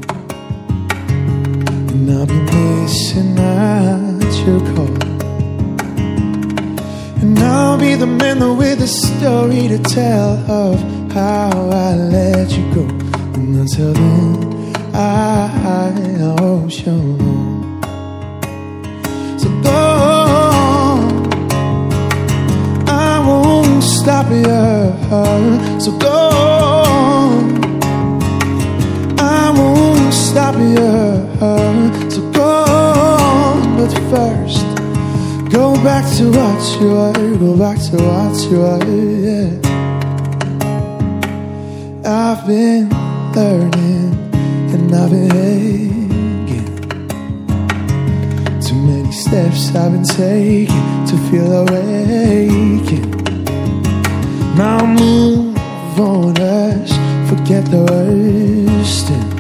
And 1.92 2.10
I'll 2.10 2.26
be 2.26 2.40
missing 2.54 3.38
out 3.38 4.34
your 4.46 4.62
call. 4.72 4.94
And 7.22 7.38
I'll 7.38 7.78
be 7.78 7.94
the 7.94 8.08
man 8.08 8.40
with 8.58 8.82
a 8.82 8.88
story 8.88 9.68
to 9.68 9.78
tell 9.78 10.32
of 10.50 10.82
how 11.12 11.52
I 11.70 11.94
let 11.94 12.50
you 12.58 12.66
go. 12.74 12.86
And 13.38 13.56
until 13.62 13.94
then, 13.94 14.76
I 14.96 15.48
ocean 16.42 17.20
long. 17.20 17.49
So 17.49 17.49
won't 23.80 23.92
stop 24.02 24.30
you. 24.30 24.44
So 25.80 25.92
go 25.98 26.10
on. 26.10 27.64
I 29.20 29.52
won't 29.56 30.14
stop 30.14 30.56
you. 30.56 30.76
So 32.10 32.32
go 32.32 32.44
on. 32.44 33.78
But 33.78 33.94
first, 34.12 34.66
go 35.50 35.74
back 35.84 36.06
to 36.18 36.30
what 36.30 36.82
you 36.82 36.98
are. 36.98 37.14
Go 37.14 37.58
back 37.58 37.78
to 37.90 37.98
what 37.98 38.52
you 38.52 38.62
are. 38.64 38.84
Yeah. 39.26 39.50
I've 42.06 42.46
been 42.48 42.90
learning 43.34 44.14
and 44.74 44.96
I've 44.96 45.10
been 45.12 45.30
hanging. 45.30 46.68
Too 48.62 48.76
many 48.76 49.12
steps 49.12 49.74
I've 49.76 49.92
been 49.94 50.04
taking 50.04 51.06
to 51.08 51.18
feel 51.30 51.52
awake. 51.54 53.19
Now 54.60 54.84
move 54.86 55.56
on, 56.02 56.38
us, 56.38 56.92
forget 57.30 57.64
the 57.72 57.86
worst. 57.90 59.10
And 59.10 59.40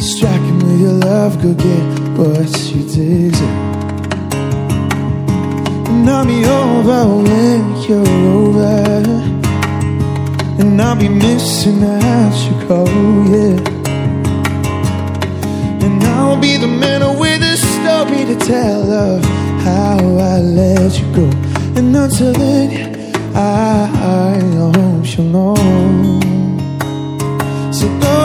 striking 0.00 0.58
with 0.58 0.80
your 0.80 0.92
love, 0.92 1.42
go 1.42 1.52
get 1.52 1.98
what 2.16 2.46
you 2.70 2.84
deserve. 2.84 3.42
And 5.88 6.08
I'll 6.08 6.24
be 6.24 6.44
over 6.44 7.06
when 7.26 7.76
you're 7.88 8.08
over. 8.38 9.02
And 10.60 10.80
I'll 10.80 10.94
be 10.94 11.08
missing 11.08 11.82
out 11.82 12.36
you 12.46 12.54
go, 12.68 12.84
yeah. 13.34 13.58
And 15.84 16.04
I'll 16.04 16.38
be 16.40 16.56
the 16.56 16.68
man 16.68 17.02
with 17.18 17.42
a 17.42 17.56
story 17.56 18.26
to 18.26 18.36
tell 18.46 18.92
of 18.92 19.24
how 19.64 19.98
I 19.98 20.38
let 20.38 20.96
you 21.00 21.12
go. 21.16 21.28
And 21.74 21.96
until 21.96 22.34
then, 22.34 22.91
I, 23.34 24.38
hope 24.74 25.06
you'll 25.16 25.24
know. 25.24 25.54
So 27.72 27.88
go, 28.00 28.16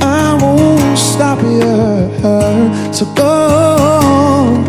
I 0.00 0.38
won't 0.40 0.98
stop 0.98 1.40
you. 1.42 2.92
So 2.92 3.06
go, 3.14 4.64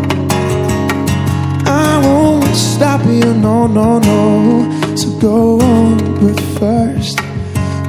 I 1.66 2.00
won't 2.02 2.56
stop 2.56 3.04
you. 3.06 3.34
No, 3.34 3.66
no, 3.66 3.98
no. 3.98 4.96
So 4.96 5.10
go 5.18 5.60
on, 5.60 5.98
but 6.20 6.40
first, 6.58 7.18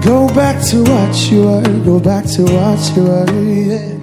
go 0.03 0.27
back 0.35 0.61
to 0.69 0.83
what 0.83 1.31
you 1.31 1.43
were. 1.43 1.83
Go 1.83 1.99
back 1.99 2.25
to 2.35 2.43
what 2.43 2.95
you 2.95 3.03
were. 3.03 3.31
Yeah. 3.41 3.94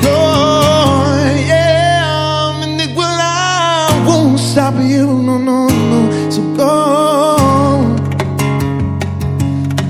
Go 0.00 0.16
yeah, 1.46 2.52
I 2.54 4.04
won't 4.06 4.38
stop 4.38 4.74
you, 4.82 5.06
no, 5.06 5.36
no, 5.38 5.68
no. 5.68 6.30
So 6.30 6.42
go. 6.56 6.70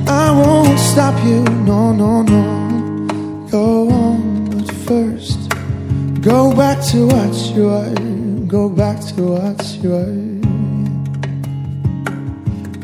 I 0.08 0.30
won't 0.32 0.78
stop 0.78 1.16
you, 1.24 1.42
no, 1.64 1.92
no, 1.92 2.22
no. 2.22 2.42
Go 3.50 3.88
on, 3.90 4.50
but 4.50 4.70
first, 4.86 5.40
go 6.20 6.54
back 6.56 6.82
to 6.90 7.06
what 7.06 7.34
you 7.54 7.68
are, 7.68 7.94
go 8.46 8.68
back 8.68 9.00
to 9.14 9.22
what 9.22 9.62
you 9.82 9.94
are. 9.94 10.32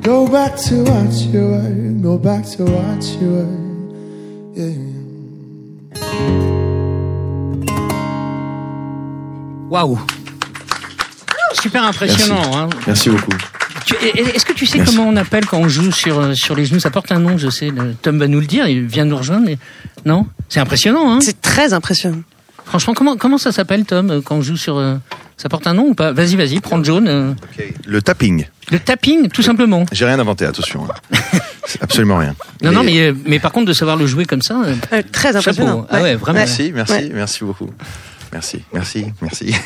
Go 0.03 0.27
back 0.27 0.57
to 0.69 0.85
what 0.85 1.13
you 1.33 1.53
are, 1.53 2.03
go 2.03 2.17
back 2.19 2.45
to 2.57 2.65
what 2.65 3.05
you 3.21 3.41
are, 3.41 3.68
Waouh 9.71 9.99
Super 11.61 11.83
impressionnant. 11.85 12.57
Hein. 12.57 12.69
Merci 12.87 13.11
beaucoup. 13.11 13.33
Est-ce 14.15 14.45
que 14.45 14.53
tu 14.53 14.67
sais 14.67 14.79
Merci. 14.79 14.95
comment 14.97 15.09
on 15.09 15.17
appelle 15.17 15.47
quand 15.47 15.59
on 15.59 15.69
joue 15.69 15.91
sur, 15.93 16.19
euh, 16.21 16.35
sur 16.35 16.55
les 16.55 16.67
genoux? 16.67 16.79
Ça 16.79 16.91
porte 16.91 17.11
un 17.11 17.19
nom, 17.19 17.39
je 17.39 17.49
sais. 17.49 17.71
le- 17.71 17.95
Tom 17.95 18.19
va 18.19 18.29
nous 18.29 18.39
le 18.41 18.47
dire, 18.47 18.69
il 18.69 18.87
vient 18.87 19.05
nous 19.07 19.17
rejoindre, 19.17 19.47
mais 19.47 19.59
non? 20.05 20.27
C'est 20.49 20.61
impressionnant, 20.61 21.11
hein 21.13 21.19
C'est 21.23 21.41
très 21.41 21.73
impressionnant. 21.73 22.21
Franchement, 22.67 22.93
comment, 22.93 23.17
comment 23.17 23.39
ça 23.39 23.51
s'appelle, 23.51 23.85
Tom, 23.87 24.11
euh, 24.11 24.21
quand 24.21 24.37
on 24.37 24.43
joue 24.43 24.59
sur... 24.59 24.77
euh, 24.77 24.97
Ça 25.39 25.49
porte 25.49 25.67
un 25.67 25.73
nom 25.75 25.85
ou 25.89 25.95
pas? 25.95 26.13
Vas-y, 26.13 26.37
vas-y, 26.37 26.61
prends 26.61 26.77
le 26.77 26.85
jaune. 26.85 27.35
Le 27.87 28.03
tapping. 28.03 28.47
Le 28.71 28.79
tapping, 28.79 29.29
tout 29.29 29.43
simplement. 29.43 29.87
J'ai 29.91 30.05
rien 30.05 30.19
inventé, 30.21 30.45
attention. 30.45 30.87
hein. 31.13 31.19
Absolument 31.81 32.19
rien. 32.19 32.35
Non, 32.63 32.73
non, 32.73 32.83
Mais- 32.85 33.15
mais, 33.25 33.39
par 33.39 33.53
contre, 33.53 33.67
de 33.67 33.73
savoir 33.73 33.97
le 33.97 34.07
jouer 34.07 34.27
comme 34.27 34.43
ça... 34.43 34.61
euh, 34.93 35.03
très 35.13 35.35
impressionnant. 35.35 35.83
Chapeau. 35.83 35.87
Ah 35.91 36.03
ouais, 36.03 36.15
vraiment. 36.15 36.39
Merci, 36.41 36.73
merci, 36.75 36.93
Ouais. 36.93 37.11
merci 37.15 37.43
beaucoup. 37.45 37.71
Merci, 38.33 38.63
merci, 38.73 39.07
merci. 39.21 39.55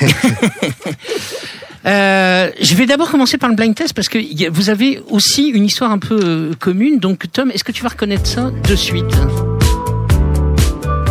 Euh, 1.85 2.53
je 2.61 2.77
vais 2.77 2.87
d'abord 2.87 3.11
commencer 3.11 3.39
par 3.39 3.51
le 3.51 3.57
blind 3.57 3.75
test 3.75 3.93
parce 3.93 4.09
que 4.09 4.49
vous 4.51 4.71
avez 4.71 5.03
aussi 5.11 5.49
une 5.49 5.65
histoire 5.65 5.91
un 5.91 5.99
peu 5.99 6.21
euh, 6.23 6.53
commune. 6.57 7.01
Donc, 7.01 7.25
Tom, 7.33 7.51
est-ce 7.51 7.65
que 7.65 7.73
tu 7.73 7.83
vas 7.83 7.89
reconnaître 7.89 8.25
ça 8.25 8.53
de 8.69 8.77
suite? 8.77 9.13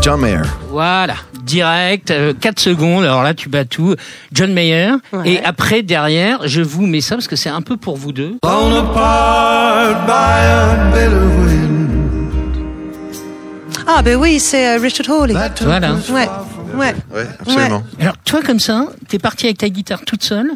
John 0.02 0.22
Mayer. 0.22 0.44
Voilà, 0.70 1.16
direct, 1.44 2.14
4 2.40 2.60
secondes. 2.60 3.04
Alors 3.04 3.22
là, 3.22 3.34
tu 3.34 3.50
bats 3.50 3.66
tout. 3.66 3.96
John 4.32 4.54
Mayer. 4.54 4.94
Ouais. 5.12 5.34
Et 5.34 5.44
après, 5.44 5.84
derrière, 5.84 6.48
je 6.48 6.62
vous 6.62 6.88
mets 6.88 7.02
ça 7.02 7.16
parce 7.16 7.28
que 7.28 7.36
c'est 7.36 7.50
un 7.50 7.62
peu 7.62 7.76
pour 7.76 7.98
vous 7.98 8.14
deux. 8.14 8.38
Ah, 13.88 14.02
ben 14.04 14.16
oui, 14.16 14.40
c'est 14.40 14.76
euh, 14.76 14.80
Richard 14.80 15.10
Hawley. 15.10 15.34
Voilà. 15.62 15.96
Ouais, 16.10 16.30
ouais. 16.76 16.96
Ouais, 17.14 17.28
absolument. 17.40 17.84
Alors, 18.00 18.18
toi, 18.26 18.42
comme 18.42 18.60
ça, 18.60 18.88
t'es 19.08 19.20
parti 19.20 19.46
avec 19.46 19.58
ta 19.60 19.70
guitare 19.70 20.02
toute 20.06 20.24
seule 20.24 20.52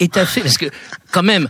et 0.00 0.08
t'as 0.08 0.26
fait... 0.26 0.40
Parce 0.42 0.58
que, 0.58 0.66
quand 1.12 1.22
même, 1.22 1.48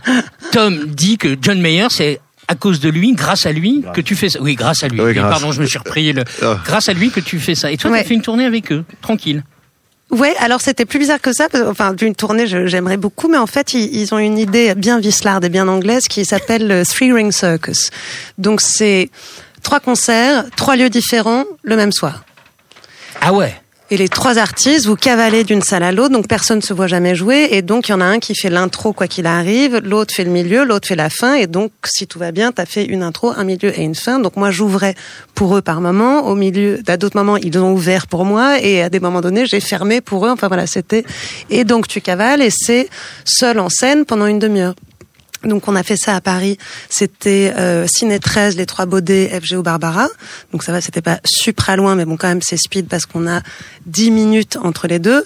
Tom 0.51 0.85
dit 0.87 1.17
que 1.17 1.35
John 1.41 1.59
Mayer, 1.61 1.87
c'est 1.89 2.19
à 2.47 2.55
cause 2.55 2.79
de 2.79 2.89
lui, 2.89 3.13
grâce 3.13 3.45
à 3.45 3.51
lui, 3.51 3.83
que 3.93 4.01
tu 4.01 4.15
fais 4.15 4.29
ça. 4.29 4.41
Oui, 4.41 4.55
grâce 4.55 4.83
à 4.83 4.87
lui. 4.87 4.99
Oui, 4.99 5.13
grâce. 5.13 5.29
Pardon, 5.29 5.51
je 5.51 5.61
me 5.61 5.67
suis 5.67 5.77
repris. 5.77 6.11
Le... 6.13 6.23
Oh. 6.41 6.55
Grâce 6.65 6.89
à 6.89 6.93
lui 6.93 7.11
que 7.11 7.19
tu 7.19 7.39
fais 7.39 7.53
ça. 7.55 7.71
Et 7.71 7.77
toi, 7.77 7.91
Ouais. 7.91 8.01
t'as 8.01 8.07
fait 8.07 8.15
une 8.15 8.21
tournée 8.23 8.45
avec 8.45 8.71
eux, 8.71 8.83
tranquille. 9.01 9.43
Ouais, 10.09 10.33
alors 10.39 10.59
c'était 10.59 10.85
plus 10.85 10.97
bizarre 10.97 11.21
que 11.21 11.31
ça. 11.31 11.47
parce- 11.49 11.67
Enfin, 11.67 11.93
d'une 11.93 12.15
tournée, 12.15 12.47
je- 12.47 12.65
j'aimerais 12.65 12.97
beaucoup, 12.97 13.27
mais 13.27 13.37
en 13.37 13.45
fait, 13.45 13.75
ils, 13.75 13.95
ils 13.95 14.11
ont 14.15 14.17
une 14.17 14.39
idée 14.39 14.73
bien 14.73 14.99
vislarde 14.99 15.45
et 15.45 15.49
bien 15.49 15.67
anglaise 15.67 16.07
qui 16.07 16.25
s'appelle 16.25 16.67
le 16.67 16.83
Three 16.83 17.13
Ring 17.13 17.31
Circus. 17.31 17.91
Donc 18.39 18.61
c'est 18.61 19.11
trois 19.61 19.79
concerts, 19.79 20.45
trois 20.55 20.75
lieux 20.75 20.89
différents 20.89 21.43
le 21.61 21.75
même 21.75 21.91
soir. 21.91 22.23
Ah 23.21 23.33
ouais 23.33 23.53
Et 23.91 23.97
les 23.97 24.07
trois 24.07 24.37
artistes, 24.37 24.85
vous 24.85 24.95
cavalez 24.95 25.43
d'une 25.43 25.63
salle 25.63 25.81
à 25.81 25.91
l'autre, 25.91 26.13
donc 26.13 26.27
personne 26.27 26.57
ne 26.57 26.63
se 26.63 26.73
voit 26.73 26.85
jamais 26.85 27.15
jouer, 27.15 27.47
et 27.51 27.63
donc 27.63 27.87
il 27.87 27.91
y 27.91 27.95
en 27.95 28.01
a 28.01 28.05
un 28.05 28.19
qui 28.19 28.35
fait 28.35 28.51
l'intro 28.51 28.93
quoi 28.93 29.07
qu'il 29.07 29.25
arrive, 29.25 29.77
l'autre 29.83 30.13
fait 30.13 30.23
le 30.23 30.29
milieu, 30.29 30.63
l'autre 30.63 30.87
fait 30.87 30.95
la 30.95 31.09
fin, 31.09 31.33
et 31.33 31.47
donc 31.47 31.71
si 31.85 32.05
tout 32.05 32.19
va 32.19 32.31
bien, 32.31 32.51
t'as 32.51 32.67
fait 32.67 32.85
une 32.85 33.01
intro, 33.01 33.31
un 33.35 33.43
milieu 33.43 33.77
et 33.77 33.81
une 33.81 33.95
fin. 33.95 34.19
Donc 34.19 34.35
moi 34.35 34.51
j'ouvrais 34.51 34.93
pour 35.33 35.57
eux 35.57 35.63
par 35.63 35.81
moment, 35.81 36.27
au 36.27 36.35
milieu, 36.35 36.79
à 36.87 36.97
d'autres 36.97 37.17
moments 37.17 37.37
ils 37.37 37.57
ont 37.57 37.73
ouvert 37.73 38.05
pour 38.05 38.25
moi, 38.25 38.61
et 38.61 38.83
à 38.83 38.89
des 38.89 38.99
moments 38.99 39.21
donnés 39.21 39.47
j'ai 39.47 39.59
fermé 39.59 40.01
pour 40.01 40.27
eux. 40.27 40.29
Enfin 40.29 40.49
voilà, 40.49 40.67
c'était. 40.67 41.03
Et 41.49 41.63
donc 41.63 41.87
tu 41.87 41.99
cavales 41.99 42.43
et 42.43 42.51
c'est 42.51 42.89
seul 43.25 43.59
en 43.59 43.69
scène 43.69 44.05
pendant 44.05 44.27
une 44.27 44.37
demi-heure. 44.37 44.75
Donc 45.43 45.67
on 45.67 45.75
a 45.75 45.83
fait 45.83 45.95
ça 45.97 46.15
à 46.15 46.21
Paris. 46.21 46.57
C'était 46.89 47.53
euh, 47.57 47.85
Ciné 47.87 48.19
13, 48.19 48.57
les 48.57 48.65
trois 48.65 48.85
Baudets, 48.85 49.29
FGO 49.41 49.61
Barbara. 49.61 50.07
Donc 50.51 50.63
ça 50.63 50.71
va, 50.71 50.81
c'était 50.81 51.01
pas 51.01 51.19
super 51.25 51.77
loin, 51.77 51.95
mais 51.95 52.05
bon 52.05 52.17
quand 52.17 52.27
même 52.27 52.41
c'est 52.41 52.57
speed 52.57 52.87
parce 52.87 53.05
qu'on 53.05 53.27
a 53.27 53.41
10 53.85 54.11
minutes 54.11 54.57
entre 54.61 54.87
les 54.87 54.99
deux. 54.99 55.23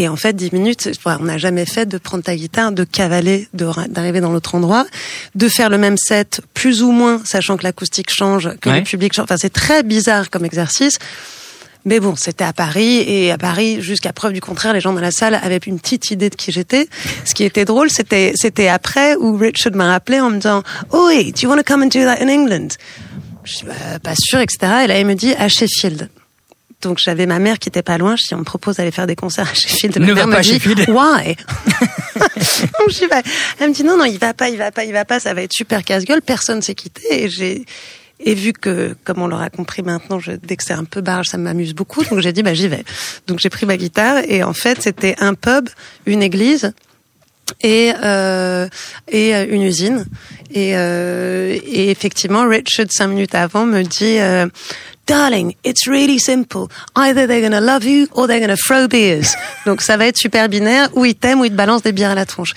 Et 0.00 0.06
en 0.06 0.14
fait, 0.14 0.32
10 0.34 0.52
minutes, 0.52 0.88
on 1.06 1.24
n'a 1.24 1.38
jamais 1.38 1.66
fait 1.66 1.84
de 1.86 1.98
prendre 1.98 2.22
ta 2.22 2.36
guitare, 2.36 2.70
de 2.70 2.84
cavaler, 2.84 3.48
d'arriver 3.52 4.20
dans 4.20 4.30
l'autre 4.30 4.54
endroit, 4.54 4.86
de 5.34 5.48
faire 5.48 5.70
le 5.70 5.78
même 5.78 5.96
set 5.96 6.40
plus 6.54 6.82
ou 6.84 6.92
moins, 6.92 7.20
sachant 7.24 7.56
que 7.56 7.64
l'acoustique 7.64 8.10
change, 8.10 8.50
que 8.60 8.68
Ouais. 8.70 8.78
le 8.78 8.84
public 8.84 9.12
change. 9.12 9.24
Enfin, 9.24 9.36
c'est 9.36 9.52
très 9.52 9.82
bizarre 9.82 10.30
comme 10.30 10.44
exercice. 10.44 10.98
Mais 11.88 12.00
bon, 12.00 12.16
c'était 12.16 12.44
à 12.44 12.52
Paris 12.52 12.98
et 12.98 13.32
à 13.32 13.38
Paris, 13.38 13.80
jusqu'à 13.80 14.12
preuve 14.12 14.34
du 14.34 14.42
contraire, 14.42 14.74
les 14.74 14.80
gens 14.80 14.92
dans 14.92 15.00
la 15.00 15.10
salle 15.10 15.34
avaient 15.34 15.56
une 15.56 15.80
petite 15.80 16.10
idée 16.10 16.28
de 16.28 16.34
qui 16.34 16.52
j'étais. 16.52 16.86
Ce 17.24 17.32
qui 17.32 17.44
était 17.44 17.64
drôle, 17.64 17.88
c'était 17.88 18.34
c'était 18.36 18.68
après 18.68 19.16
où 19.16 19.38
Richard 19.38 19.74
m'a 19.74 19.90
rappelé 19.90 20.20
en 20.20 20.28
me 20.28 20.36
disant 20.36 20.62
"Oh, 20.92 21.08
hey, 21.08 21.32
do 21.32 21.40
you 21.40 21.48
want 21.48 21.56
to 21.56 21.62
come 21.62 21.82
and 21.82 21.86
do 21.86 22.00
that 22.00 22.22
in 22.22 22.28
England?" 22.28 22.76
Je 23.44 23.54
suis 23.54 23.66
bah, 23.66 23.98
pas 24.02 24.12
sûre, 24.18 24.40
etc. 24.40 24.58
Et 24.84 24.86
là, 24.86 25.00
il 25.00 25.06
me 25.06 25.14
dit 25.14 25.32
à 25.32 25.48
Sheffield. 25.48 26.10
Donc 26.82 26.98
j'avais 26.98 27.24
ma 27.24 27.38
mère 27.38 27.58
qui 27.58 27.70
était 27.70 27.82
pas 27.82 27.96
loin. 27.96 28.16
Je 28.16 28.26
dis 28.26 28.34
on 28.34 28.38
me 28.40 28.44
propose 28.44 28.76
d'aller 28.76 28.90
faire 28.90 29.06
des 29.06 29.16
concerts 29.16 29.48
à 29.50 29.54
Sheffield. 29.54 29.98
Ma 29.98 30.06
Ne 30.06 30.12
mère 30.12 30.24
va 30.24 30.26
me 30.26 30.32
pas 30.32 30.38
à 30.40 30.42
dit, 30.42 30.52
Sheffield. 30.52 30.80
Why? 30.90 31.36
Donc, 32.78 33.08
bah, 33.08 33.22
Elle 33.60 33.70
me 33.70 33.74
dit 33.74 33.82
non 33.82 33.96
non 33.96 34.04
il 34.04 34.18
va 34.18 34.34
pas 34.34 34.50
il 34.50 34.58
va 34.58 34.70
pas 34.70 34.84
il 34.84 34.92
va 34.92 35.06
pas 35.06 35.20
ça 35.20 35.32
va 35.32 35.40
être 35.40 35.54
super 35.54 35.82
casse-gueule. 35.82 36.20
Personne 36.20 36.60
s'est 36.60 36.74
quitté 36.74 37.24
et 37.24 37.30
j'ai 37.30 37.64
et 38.20 38.34
vu 38.34 38.52
que, 38.52 38.96
comme 39.04 39.22
on 39.22 39.26
l'aura 39.28 39.50
compris 39.50 39.82
maintenant, 39.82 40.18
je, 40.18 40.32
dès 40.32 40.56
que 40.56 40.64
c'est 40.64 40.74
un 40.74 40.84
peu 40.84 41.00
barge, 41.00 41.28
ça 41.28 41.38
m'amuse 41.38 41.74
beaucoup. 41.74 42.04
Donc 42.04 42.20
j'ai 42.20 42.32
dit, 42.32 42.42
bah 42.42 42.54
j'y 42.54 42.68
vais. 42.68 42.84
Donc 43.26 43.38
j'ai 43.38 43.50
pris 43.50 43.66
ma 43.66 43.76
guitare 43.76 44.22
et 44.26 44.42
en 44.42 44.52
fait 44.52 44.82
c'était 44.82 45.14
un 45.18 45.34
pub, 45.34 45.68
une 46.06 46.22
église 46.22 46.72
et 47.62 47.92
euh, 48.02 48.68
et 49.08 49.34
euh, 49.34 49.46
une 49.48 49.62
usine. 49.62 50.06
Et, 50.52 50.76
euh, 50.76 51.58
et 51.64 51.90
effectivement, 51.90 52.48
Richard 52.48 52.86
cinq 52.90 53.08
minutes 53.08 53.34
avant 53.34 53.66
me 53.66 53.82
dit. 53.82 54.18
Euh, 54.18 54.46
Darling, 55.06 55.54
it's 55.64 55.88
really 55.88 56.18
simple. 56.18 56.66
Either 56.94 57.26
they're 57.26 57.40
gonna 57.40 57.62
love 57.62 57.82
you 57.82 58.08
or 58.12 58.26
they're 58.26 58.40
gonna 58.40 58.58
throw 58.58 58.86
beers. 58.88 59.34
Donc 59.64 59.80
ça 59.80 59.96
va 59.96 60.06
être 60.06 60.18
super 60.18 60.50
binaire. 60.50 60.90
Ou 60.94 61.06
ils 61.06 61.14
t'aiment 61.14 61.40
ou 61.40 61.46
ils 61.46 61.50
te 61.50 61.56
balancent 61.56 61.82
des 61.82 61.92
bières 61.92 62.10
à 62.10 62.14
la 62.14 62.26
tronche 62.26 62.52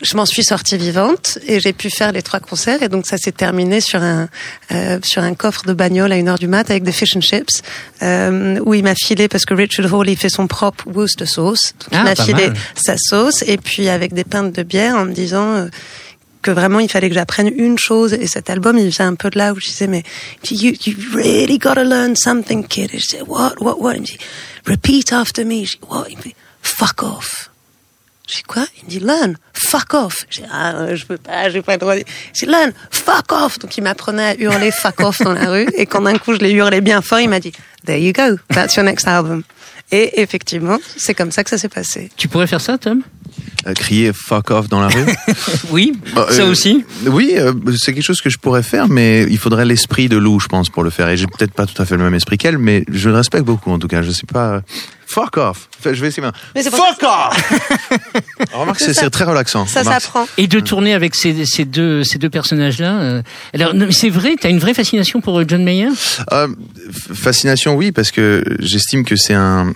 je 0.00 0.16
m'en 0.16 0.26
suis 0.26 0.44
sortie 0.44 0.76
vivante 0.76 1.38
et 1.46 1.58
j'ai 1.58 1.72
pu 1.72 1.90
faire 1.90 2.12
les 2.12 2.22
trois 2.22 2.38
concerts 2.40 2.82
et 2.82 2.88
donc 2.88 3.06
ça 3.06 3.18
s'est 3.18 3.32
terminé 3.32 3.80
sur 3.80 4.00
un 4.02 4.28
euh, 4.70 4.98
sur 5.02 5.22
un 5.22 5.34
coffre 5.34 5.64
de 5.66 5.72
bagnole 5.72 6.12
à 6.12 6.16
une 6.16 6.28
heure 6.28 6.38
du 6.38 6.46
mat 6.46 6.70
avec 6.70 6.84
des 6.84 6.92
fish 6.92 7.16
and 7.16 7.20
chips 7.20 7.62
euh, 8.02 8.60
où 8.64 8.74
il 8.74 8.84
m'a 8.84 8.94
filé 8.94 9.26
parce 9.28 9.44
que 9.44 9.54
Richard 9.54 9.92
Hall 9.92 10.08
il 10.08 10.16
fait 10.16 10.28
son 10.28 10.46
propre 10.46 10.84
Worcester 10.88 11.26
sauce. 11.26 11.74
Donc 11.80 11.88
il 11.92 11.98
Ah, 11.98 12.04
m'a 12.04 12.14
filé 12.14 12.48
mal. 12.48 12.56
sa 12.76 12.94
sauce 12.96 13.42
et 13.46 13.56
puis 13.56 13.88
avec 13.88 14.12
des 14.14 14.24
pintes 14.24 14.52
de 14.54 14.62
bière 14.62 14.94
en 14.94 15.04
me 15.04 15.12
disant 15.12 15.54
euh, 15.56 15.68
que 16.42 16.52
vraiment 16.52 16.78
il 16.78 16.88
fallait 16.88 17.08
que 17.08 17.14
j'apprenne 17.16 17.50
une 17.56 17.76
chose 17.78 18.12
et 18.14 18.28
cet 18.28 18.50
album 18.50 18.78
il 18.78 18.90
vient 18.90 19.08
un 19.08 19.16
peu 19.16 19.30
de 19.30 19.38
là 19.38 19.52
où 19.52 19.58
je 19.58 19.66
disais 19.66 19.88
mais 19.88 20.04
you, 20.48 20.74
you 20.86 20.94
really 21.12 21.58
gotta 21.58 21.82
learn 21.82 22.14
something 22.14 22.64
kid. 22.68 22.90
Et 22.94 23.00
je 23.00 23.06
disais 23.08 23.22
what 23.26 23.54
what 23.60 23.80
what? 23.80 23.94
Il 23.94 24.02
me 24.02 24.06
dit 24.06 24.18
repeat 24.64 25.12
after 25.12 25.44
me. 25.44 25.64
Je 25.64 25.72
dis 25.72 25.80
what? 25.90 26.06
Il 26.08 26.16
me 26.18 26.22
dit 26.22 26.34
fuck 26.62 27.02
off 27.02 27.50
je 28.28 28.36
dis 28.36 28.42
quoi? 28.42 28.64
Il 28.78 28.84
me 28.84 28.90
dit 28.90 29.00
learn, 29.00 29.36
fuck 29.54 29.94
off. 29.94 30.26
Je 30.30 30.40
dis 30.40 30.46
ah 30.52 30.74
euh, 30.76 30.96
je 30.96 31.04
peux 31.06 31.16
pas, 31.16 31.48
j'ai 31.50 31.62
pas 31.62 31.72
le 31.72 31.78
droit. 31.78 31.96
de- 31.96 32.04
Je 32.34 32.44
dis 32.44 32.50
learn, 32.50 32.72
fuck 32.90 33.32
off. 33.32 33.58
Donc 33.58 33.76
il 33.76 33.82
m'apprenait 33.82 34.22
à 34.24 34.34
hurler 34.38 34.70
fuck 34.70 35.00
off 35.00 35.20
dans 35.22 35.32
la 35.32 35.50
rue 35.50 35.66
et 35.74 35.86
quand 35.86 36.02
d'un 36.02 36.18
coup 36.18 36.34
je 36.34 36.38
l'ai 36.38 36.52
hurlé 36.52 36.80
bien 36.80 37.00
fort, 37.02 37.20
il 37.20 37.28
m'a 37.28 37.40
dit 37.40 37.52
there 37.86 37.98
you 38.00 38.12
go, 38.12 38.36
that's 38.52 38.76
your 38.76 38.84
next 38.84 39.08
album. 39.08 39.42
Et 39.90 40.20
effectivement, 40.20 40.78
c'est 40.98 41.14
comme 41.14 41.32
ça 41.32 41.42
que 41.44 41.48
ça 41.48 41.56
s'est 41.56 41.70
passé. 41.70 42.10
Tu 42.18 42.28
pourrais 42.28 42.46
faire 42.46 42.60
ça, 42.60 42.76
Tom? 42.76 43.00
Euh, 43.66 43.72
crier 43.72 44.12
fuck 44.12 44.50
off 44.50 44.68
dans 44.68 44.80
la 44.80 44.88
rue? 44.88 45.06
Oui, 45.70 45.94
Bah, 46.14 46.26
ça 46.30 46.42
euh, 46.42 46.50
aussi. 46.50 46.84
Oui, 47.06 47.32
euh, 47.36 47.54
c'est 47.78 47.94
quelque 47.94 48.04
chose 48.04 48.20
que 48.20 48.28
je 48.28 48.36
pourrais 48.36 48.62
faire, 48.62 48.88
mais 48.88 49.22
il 49.30 49.38
faudrait 49.38 49.64
l'esprit 49.64 50.10
de 50.10 50.18
Lou, 50.18 50.40
je 50.40 50.46
pense, 50.46 50.68
pour 50.68 50.82
le 50.82 50.90
faire. 50.90 51.08
Et 51.08 51.16
j'ai 51.16 51.26
peut-être 51.26 51.54
pas 51.54 51.64
tout 51.64 51.80
à 51.80 51.86
fait 51.86 51.96
le 51.96 52.02
même 52.04 52.12
esprit 52.14 52.36
qu'elle, 52.36 52.58
mais 52.58 52.84
je 52.90 53.08
le 53.08 53.16
respecte 53.16 53.44
beaucoup 53.46 53.70
en 53.70 53.78
tout 53.78 53.88
cas. 53.88 54.02
Je 54.02 54.10
sais 54.10 54.26
pas. 54.30 54.60
Fuck 55.10 55.38
off. 55.38 55.68
Enfin, 55.78 55.94
je 55.94 56.00
vais 56.02 56.08
essayer 56.08 56.22
maintenant. 56.22 56.38
Mais 56.54 56.62
c'est 56.62 56.70
pour 56.70 56.84
Fuck 56.86 57.02
off. 57.02 57.52
Remarque, 58.52 58.78
c'est 58.80 59.10
très 59.10 59.24
relaxant. 59.24 59.66
Ça 59.66 59.80
Remarque, 59.80 60.02
s'apprend. 60.02 60.26
Et 60.36 60.46
de 60.46 60.60
tourner 60.60 60.92
avec 60.92 61.14
ces, 61.14 61.46
ces 61.46 61.64
deux, 61.64 62.04
ces 62.04 62.18
deux 62.18 62.28
personnages-là. 62.28 62.98
euh, 63.00 63.22
Alors, 63.54 63.74
non, 63.74 63.86
mais 63.86 63.92
c'est 63.92 64.10
vrai, 64.10 64.36
t'as 64.38 64.50
une 64.50 64.58
vraie 64.58 64.74
fascination 64.74 65.20
pour 65.22 65.38
euh, 65.40 65.44
John 65.48 65.64
Mayer? 65.64 65.88
Euh, 66.32 66.48
f- 66.48 67.14
fascination, 67.14 67.74
oui, 67.74 67.90
parce 67.90 68.10
que 68.10 68.44
j'estime 68.58 69.04
que 69.04 69.16
c'est 69.16 69.34
un, 69.34 69.72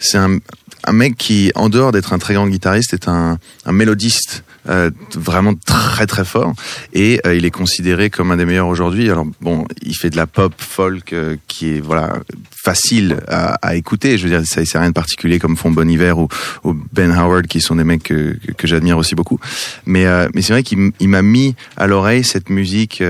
c'est 0.00 0.18
un, 0.18 0.38
un 0.84 0.92
mec 0.92 1.16
qui, 1.16 1.52
en 1.54 1.68
dehors 1.68 1.92
d'être 1.92 2.12
un 2.12 2.18
très 2.18 2.34
grand 2.34 2.48
guitariste, 2.48 2.92
est 2.92 3.06
un, 3.08 3.38
un 3.64 3.72
mélodiste. 3.72 4.42
Euh, 4.68 4.90
vraiment 5.14 5.54
très 5.54 6.06
très 6.06 6.24
fort. 6.24 6.54
Et 6.92 7.20
euh, 7.26 7.34
il 7.34 7.44
est 7.44 7.50
considéré 7.50 8.10
comme 8.10 8.30
un 8.30 8.36
des 8.36 8.44
meilleurs 8.44 8.68
aujourd'hui. 8.68 9.10
Alors 9.10 9.26
bon 9.40 9.66
il 9.82 9.94
fait 9.94 10.10
de 10.10 10.16
la 10.16 10.26
pop 10.26 10.54
folk 10.56 11.12
euh, 11.12 11.36
qui 11.48 11.70
est 11.70 11.80
voilà 11.80 12.18
facile 12.50 13.18
à, 13.26 13.54
à 13.54 13.74
écouter. 13.74 14.18
Je 14.18 14.24
veux 14.24 14.30
dire 14.30 14.46
ça 14.46 14.64
c'est 14.64 14.78
rien 14.78 14.90
de 14.90 14.94
particulier 14.94 15.38
comme 15.38 15.56
font 15.56 15.70
Bon 15.70 15.88
Hiver 15.88 16.18
ou, 16.18 16.28
ou 16.64 16.74
Ben 16.92 17.10
Howard 17.10 17.46
qui 17.46 17.60
sont 17.60 17.76
des 17.76 17.84
mecs 17.84 18.04
que, 18.04 18.36
que, 18.46 18.52
que 18.52 18.66
j'admire 18.68 18.98
aussi 18.98 19.14
beaucoup. 19.14 19.40
Mais 19.84 20.06
euh, 20.06 20.28
mais 20.34 20.42
c'est 20.42 20.52
vrai 20.52 20.62
qu'il 20.62 20.92
m'a 21.00 21.22
mis 21.22 21.56
à 21.76 21.86
l'oreille 21.86 22.22
cette 22.22 22.48
musique 22.48 23.02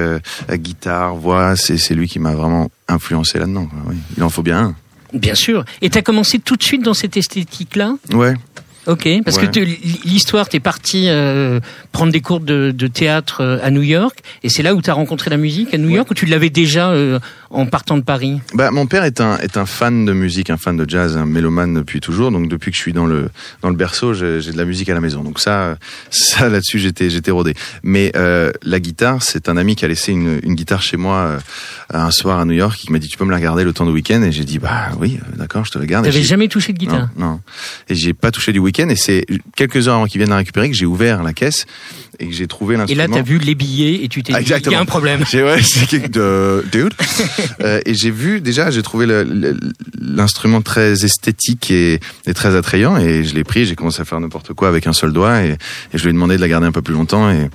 guitare 0.51 1.17
voix. 1.17 1.55
C'est 1.57 1.77
c'est 1.77 1.95
lui 1.95 2.09
qui 2.09 2.19
m'a 2.19 2.33
vraiment 2.33 2.71
influencé 2.89 3.39
là-dedans 3.39 3.69
oui. 3.87 3.97
il 4.17 4.23
en 4.23 4.31
faut 4.31 4.43
bien 4.43 4.59
un. 4.59 4.75
Bien 5.13 5.35
sûr. 5.35 5.67
Et 5.83 5.91
t'as 5.91 6.01
commencé 6.01 6.39
tout 6.39 6.57
de 6.57 6.63
suite 6.63 6.83
dans 6.83 6.95
cette 6.95 7.19
esthétique-là? 7.19 7.97
Ouais 8.13 8.35
Ok, 8.87 9.09
parce 9.25 9.37
Ouais. 9.37 9.47
que 9.49 9.61
l'histoire, 10.09 10.49
t'es 10.49 10.59
parti 10.59 11.05
euh, 11.09 11.61
prendre 11.93 12.11
des 12.11 12.21
cours 12.21 12.41
de, 12.41 12.73
de 12.77 12.87
théâtre 12.89 13.41
euh, 13.41 13.59
à 13.63 13.71
New 13.71 13.83
York, 13.83 14.19
et 14.43 14.49
c'est 14.49 14.63
là 14.65 14.75
où 14.75 14.83
t'as 14.83 14.93
rencontré 14.95 15.31
la 15.31 15.37
musique 15.37 15.73
à 15.73 15.79
New 15.79 15.89
York, 15.89 16.11
ou 16.11 16.15
tu 16.15 16.27
l'avais 16.27 16.51
déjà 16.51 16.91
euh, 16.91 17.21
en 17.53 17.67
partant 17.67 17.97
de 17.97 18.03
Paris 18.03 18.41
Bah, 18.55 18.71
mon 18.71 18.87
père 18.87 19.05
est 19.05 19.21
un 19.21 19.37
est 19.39 19.57
un 19.57 19.67
fan 19.67 20.05
de 20.05 20.13
musique, 20.13 20.51
un 20.51 20.57
fan 20.57 20.77
de 20.77 20.89
jazz, 20.89 21.17
un 21.17 21.27
mélomane 21.27 21.75
depuis 21.75 22.01
toujours. 22.01 22.31
Donc 22.31 22.49
depuis 22.49 22.71
que 22.71 22.77
je 22.77 22.83
suis 22.83 22.93
dans 22.93 23.07
le 23.07 23.29
dans 23.63 23.69
le 23.71 23.77
berceau, 23.77 24.15
j'ai 24.15 24.41
de 24.41 24.57
la 24.57 24.65
musique 24.65 24.89
à 24.89 24.95
la 24.95 25.01
maison. 25.01 25.23
Donc 25.23 25.39
ça 25.41 25.77
ça 26.11 26.49
là-dessus 26.49 26.79
j'étais 26.79 27.11
j'étais 27.11 27.31
rodé. 27.31 27.55
Mais 27.83 28.13
euh, 28.17 28.51
la 28.63 28.81
guitare, 28.81 29.23
c'est 29.23 29.49
un 29.49 29.57
ami 29.57 29.77
qui 29.77 29.85
a 29.85 29.89
laissé 29.89 30.13
une, 30.13 30.41
une 30.43 30.55
guitare 30.55 30.83
chez 30.83 30.97
moi 30.97 31.17
euh, 31.17 31.39
un 31.93 32.11
soir 32.11 32.41
à 32.41 32.45
New 32.45 32.55
York. 32.55 32.77
qui 32.79 32.91
m'a 32.93 32.99
dit 32.99 33.09
tu 33.09 33.19
peux 33.19 33.25
me 33.25 33.31
la 33.33 33.41
garder 33.41 33.65
le 33.65 33.73
temps 33.73 33.87
du 33.87 33.93
week-end? 33.93 34.23
Et 34.23 34.33
j'ai 34.33 34.45
dit 34.45 34.59
bah 34.59 34.91
oui 34.99 35.19
euh, 35.23 35.37
d'accord 35.37 35.65
je 35.65 35.71
te 35.71 35.79
la 35.79 35.87
garde. 35.87 36.07
Et 36.07 36.11
T'avais 36.11 36.23
jamais 36.23 36.49
touché 36.49 36.73
de 36.73 36.79
guitare? 36.79 37.09
Non, 37.17 37.27
non. 37.27 37.41
Et 37.89 37.95
j'ai 37.95 38.13
pas 38.15 38.31
touché 38.31 38.53
du 38.53 38.59
week-end 38.59 38.89
et 38.89 38.97
c'est 38.97 39.25
quelques 39.57 39.89
heures 39.89 39.97
avant 39.97 40.07
qu'ils 40.07 40.19
viennent 40.19 40.31
la 40.31 40.37
récupérer 40.37 40.71
que 40.71 40.77
j'ai 40.77 40.87
ouvert 40.87 41.23
la 41.23 41.33
caisse 41.33 41.67
et 42.19 42.27
que 42.29 42.33
j'ai 42.35 42.47
trouvé 42.47 42.75
Et 42.75 42.79
l'instrument. 42.79 43.03
là, 43.03 43.09
t'as 43.13 43.23
vu 43.23 43.39
les 43.39 43.55
billets 43.55 44.05
et 44.05 44.09
tu 44.09 44.23
t'es 44.23 44.33
Ah, 44.35 44.41
dit, 44.43 44.53
il 44.65 44.71
y 44.73 44.75
a 44.75 44.81
un 44.81 44.85
problème. 44.85 45.25
J'ai 45.31 45.43
ouais, 45.43 45.57
de 46.09 46.65
dude. 46.71 46.93
Euh, 47.61 47.81
et 47.87 47.95
j'ai 47.95 48.11
vu 48.11 48.41
déjà, 48.41 48.71
j'ai 48.71 48.83
trouvé 48.83 49.07
l'instrument 50.01 50.63
très 50.63 51.05
esthétique 51.05 51.71
et, 51.71 52.01
et 52.27 52.35
très 52.35 52.57
attrayant 52.57 52.97
et 52.97 53.25
je 53.25 53.35
l'ai 53.35 53.45
pris. 53.45 53.67
J'ai 53.67 53.77
commencé 53.77 54.01
à 54.01 54.05
faire 54.05 54.19
n'importe 54.19 54.53
quoi 54.53 54.69
avec 54.69 54.87
un 54.87 54.93
seul 54.93 55.13
doigt 55.13 55.43
et, 55.45 55.51
et 55.51 55.59
je 55.99 56.03
lui 56.03 56.11
ai 56.11 56.13
demandé 56.13 56.37
de 56.37 56.41
la 56.41 56.49
garder 56.49 56.67
un 56.67 56.73
peu 56.73 56.83
plus 56.83 56.95
longtemps 56.95 57.31
et, 57.31 57.49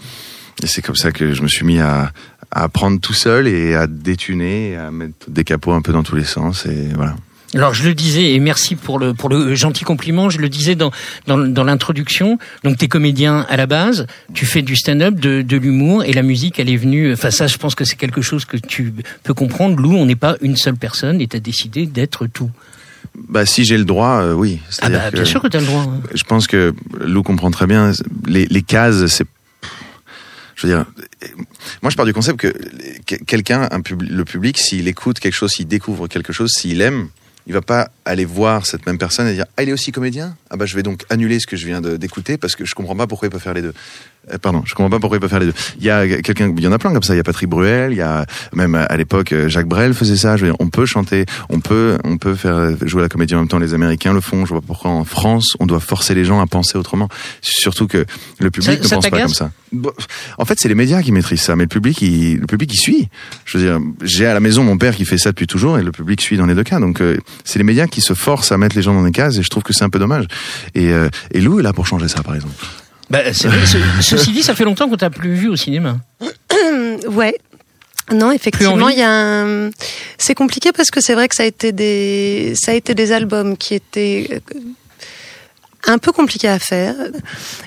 et 0.63 0.67
c'est 0.67 0.81
comme 0.81 0.95
ça 0.95 1.11
que 1.11 1.33
je 1.33 1.41
me 1.41 1.47
suis 1.47 1.65
mis 1.65 1.79
à, 1.79 2.11
à 2.51 2.63
apprendre 2.63 2.99
tout 2.99 3.13
seul 3.13 3.47
et 3.47 3.75
à 3.75 3.87
détuner, 3.87 4.75
à 4.77 4.91
mettre 4.91 5.29
des 5.29 5.43
capots 5.43 5.73
un 5.73 5.81
peu 5.81 5.91
dans 5.91 6.03
tous 6.03 6.15
les 6.15 6.25
sens 6.25 6.65
et 6.65 6.89
voilà. 6.95 7.15
Alors 7.53 7.73
je 7.73 7.87
le 7.87 7.93
disais 7.93 8.33
et 8.33 8.39
merci 8.39 8.75
pour 8.75 8.99
le 8.99 9.13
pour 9.13 9.29
le 9.29 9.55
gentil 9.55 9.85
compliment. 9.85 10.29
Je 10.29 10.37
le 10.39 10.49
disais 10.49 10.75
dans 10.75 10.91
dans, 11.27 11.37
dans 11.37 11.63
l'introduction. 11.63 12.37
Donc 12.63 12.77
t'es 12.77 12.87
comédien 12.89 13.45
à 13.49 13.55
la 13.55 13.65
base, 13.67 14.05
tu 14.33 14.45
fais 14.45 14.61
du 14.61 14.75
stand-up, 14.75 15.15
de, 15.15 15.41
de 15.41 15.57
l'humour 15.57 16.03
et 16.03 16.11
la 16.11 16.23
musique 16.23 16.59
elle 16.59 16.69
est 16.69 16.75
venue. 16.77 17.13
Enfin 17.13 17.31
ça, 17.31 17.47
je 17.47 17.55
pense 17.57 17.73
que 17.73 17.85
c'est 17.85 17.95
quelque 17.95 18.21
chose 18.21 18.43
que 18.45 18.57
tu 18.57 18.93
peux 19.23 19.33
comprendre. 19.33 19.77
Lou, 19.79 19.95
on 19.95 20.05
n'est 20.05 20.17
pas 20.17 20.35
une 20.41 20.57
seule 20.57 20.75
personne 20.75 21.21
et 21.21 21.27
t'as 21.27 21.39
décidé 21.39 21.85
d'être 21.85 22.27
tout. 22.27 22.51
Bah 23.29 23.45
si 23.45 23.63
j'ai 23.63 23.77
le 23.77 23.85
droit, 23.85 24.19
euh, 24.21 24.33
oui. 24.33 24.59
Ah 24.81 24.89
bah 24.89 25.09
que- 25.09 25.15
bien 25.15 25.25
sûr 25.25 25.41
que 25.41 25.47
t'as 25.47 25.59
le 25.61 25.65
droit. 25.65 25.83
hein. 25.83 26.01
je 26.13 26.23
pense 26.25 26.47
que 26.47 26.73
Lou 26.99 27.23
comprend 27.23 27.49
très 27.49 27.65
bien 27.65 27.93
les, 28.27 28.45
les 28.45 28.61
cases 28.61 29.05
c'est 29.07 29.25
je 30.55 30.67
veux 30.67 30.73
dire 30.73 30.85
moi 31.81 31.89
je 31.91 31.95
pars 31.95 32.05
du 32.05 32.13
concept 32.13 32.39
que 32.39 32.53
que- 33.05 33.23
quelqu'un 33.23 33.67
un 33.71 33.81
pub- 33.81 34.01
le 34.03 34.25
public 34.25 34.57
s'il 34.57 34.87
écoute 34.87 35.19
quelque 35.19 35.33
chose 35.35 35.51
s'il 35.51 35.67
découvre 35.67 36.07
quelque 36.07 36.33
chose 36.33 36.51
s'il 36.51 36.81
aime 36.81 37.07
il 37.47 37.53
va 37.53 37.61
pas 37.61 37.89
aller 38.03 38.25
voir 38.25 38.65
cette 38.65 38.85
même 38.85 38.97
personne 38.97 39.25
et 39.27 39.33
dire 39.33 39.45
ah 39.55 39.63
il 39.63 39.69
est 39.69 39.73
aussi 39.73 39.91
comédien? 39.91 40.35
Ah 40.49 40.57
bah 40.57 40.65
je 40.65 40.75
vais 40.75 40.83
donc 40.83 41.05
annuler 41.09 41.39
ce 41.39 41.47
que 41.47 41.55
je 41.55 41.65
viens 41.65 41.81
d'écouter 41.81 42.37
parce 42.37 42.55
que 42.55 42.65
je 42.65 42.75
comprends 42.75 42.95
pas 42.95 43.07
pourquoi 43.07 43.27
il 43.27 43.31
peut 43.31 43.39
faire 43.39 43.53
les 43.53 43.61
deux 43.61 43.73
pardon 44.41 44.61
je 44.65 44.73
comprends 44.73 44.89
pas 44.89 44.99
pourquoi 44.99 45.17
il 45.17 45.21
peut 45.21 45.27
faire 45.27 45.39
les 45.39 45.47
deux. 45.47 45.53
Il 45.79 45.85
y 45.85 45.89
a 45.89 46.07
quelqu'un 46.21 46.53
il 46.55 46.63
y 46.63 46.67
en 46.67 46.71
a 46.71 46.77
plein 46.79 46.91
comme 46.93 47.03
ça. 47.03 47.13
Il 47.13 47.17
y 47.17 47.19
a 47.19 47.23
Patrick 47.23 47.49
Bruel 47.49 47.91
il 47.93 47.97
y 47.97 48.01
a 48.01 48.25
même 48.53 48.75
à 48.75 48.97
l'époque 48.97 49.31
euh, 49.31 49.47
Jacques 49.49 49.67
Brel 49.67 49.93
faisait 49.93 50.15
ça. 50.17 50.35
Je 50.37 50.45
veux 50.45 50.51
dire 50.51 50.57
on 50.59 50.69
peut 50.69 50.85
chanter 50.85 51.25
on 51.49 51.59
peut 51.59 51.97
on 52.03 52.17
peut 52.17 52.35
faire 52.35 52.71
jouer 52.85 53.01
la 53.01 53.09
comédie 53.09 53.35
en 53.35 53.39
même 53.39 53.47
temps. 53.47 53.59
Les 53.59 53.73
Américains 53.73 54.13
le 54.13 54.21
font. 54.21 54.45
Je 54.45 54.49
vois 54.51 54.61
pas 54.61 54.67
pourquoi 54.67 54.91
en 54.91 55.05
France 55.05 55.55
on 55.59 55.65
doit 55.65 55.79
forcer 55.79 56.13
les 56.15 56.25
gens 56.25 56.39
à 56.41 56.47
penser 56.47 56.77
autrement. 56.77 57.07
Surtout 57.41 57.87
que 57.87 58.05
le 58.39 58.51
public 58.51 58.77
Ça- 58.77 58.81
ne 58.83 58.87
ça 58.87 58.95
pense 58.95 59.09
pas 59.09 59.21
comme 59.21 59.33
ça. 59.33 59.51
En 60.37 60.45
fait 60.45 60.55
c'est 60.59 60.69
les 60.69 60.75
médias 60.75 61.01
qui 61.01 61.11
maîtrisent 61.11 61.41
ça 61.41 61.55
mais 61.55 61.63
le 61.63 61.69
public 61.69 62.01
il, 62.01 62.37
le 62.37 62.47
public 62.47 62.71
il 62.73 62.77
suit. 62.77 63.09
Je 63.45 63.57
veux 63.57 63.63
dire 63.63 63.79
j'ai 64.03 64.25
à 64.25 64.33
la 64.33 64.39
maison 64.39 64.63
mon 64.63 64.77
père 64.77 64.95
qui 64.95 65.05
fait 65.05 65.17
ça 65.17 65.29
depuis 65.31 65.47
toujours 65.47 65.77
et 65.79 65.83
le 65.83 65.91
public 65.91 66.21
suit 66.21 66.37
dans 66.37 66.45
les 66.45 66.55
deux 66.55 66.63
cas. 66.63 66.79
Donc 66.79 67.01
euh, 67.01 67.17
c'est 67.43 67.59
les 67.59 67.65
médias 67.65 67.87
qui 67.87 68.01
se 68.01 68.13
forcent 68.13 68.51
à 68.51 68.57
mettre 68.57 68.75
les 68.75 68.81
gens 68.81 68.93
dans 68.93 69.03
des 69.03 69.11
cases 69.11 69.37
et 69.37 69.43
je 69.43 69.49
trouve 69.49 69.63
que 69.63 69.73
c'est 69.73 69.83
un 69.83 69.89
peu 69.89 69.99
dommage. 69.99 70.25
Et, 70.75 70.91
euh, 70.91 71.09
et 71.31 71.41
Lou 71.41 71.59
est 71.59 71.63
là 71.63 71.73
pour 71.73 71.87
changer 71.87 72.07
ça 72.07 72.23
par 72.23 72.35
exemple 72.35 72.53
Bah, 73.09 73.33
c'est 73.33 73.47
vrai, 73.47 73.65
ce- 73.65 73.77
ceci 74.01 74.31
dit, 74.31 74.43
ça 74.43 74.53
fait 74.55 74.63
longtemps 74.65 74.89
qu'on 74.89 74.97
t'a 74.97 75.09
plus 75.09 75.33
vu 75.33 75.47
au 75.47 75.55
cinéma. 75.55 75.97
Ouais. 77.09 77.35
Non, 78.11 78.31
effectivement, 78.31 78.87
il 78.89 78.97
y 78.97 79.01
a 79.03 79.11
un... 79.11 79.69
C'est 80.17 80.33
compliqué 80.35 80.71
parce 80.71 80.89
que 80.91 81.01
c'est 81.01 81.13
vrai 81.13 81.27
que 81.27 81.35
ça 81.35 81.43
a 81.43 81.45
été 81.45 81.71
des, 81.71 82.53
ça 82.55 82.71
a 82.71 82.73
été 82.73 82.95
des 82.95 83.11
albums 83.11 83.57
qui 83.57 83.75
étaient 83.75 84.27
euh, 84.31 84.59
un 85.85 85.97
peu 85.97 86.11
compliqués 86.11 86.47
à 86.49 86.59
faire. 86.59 86.95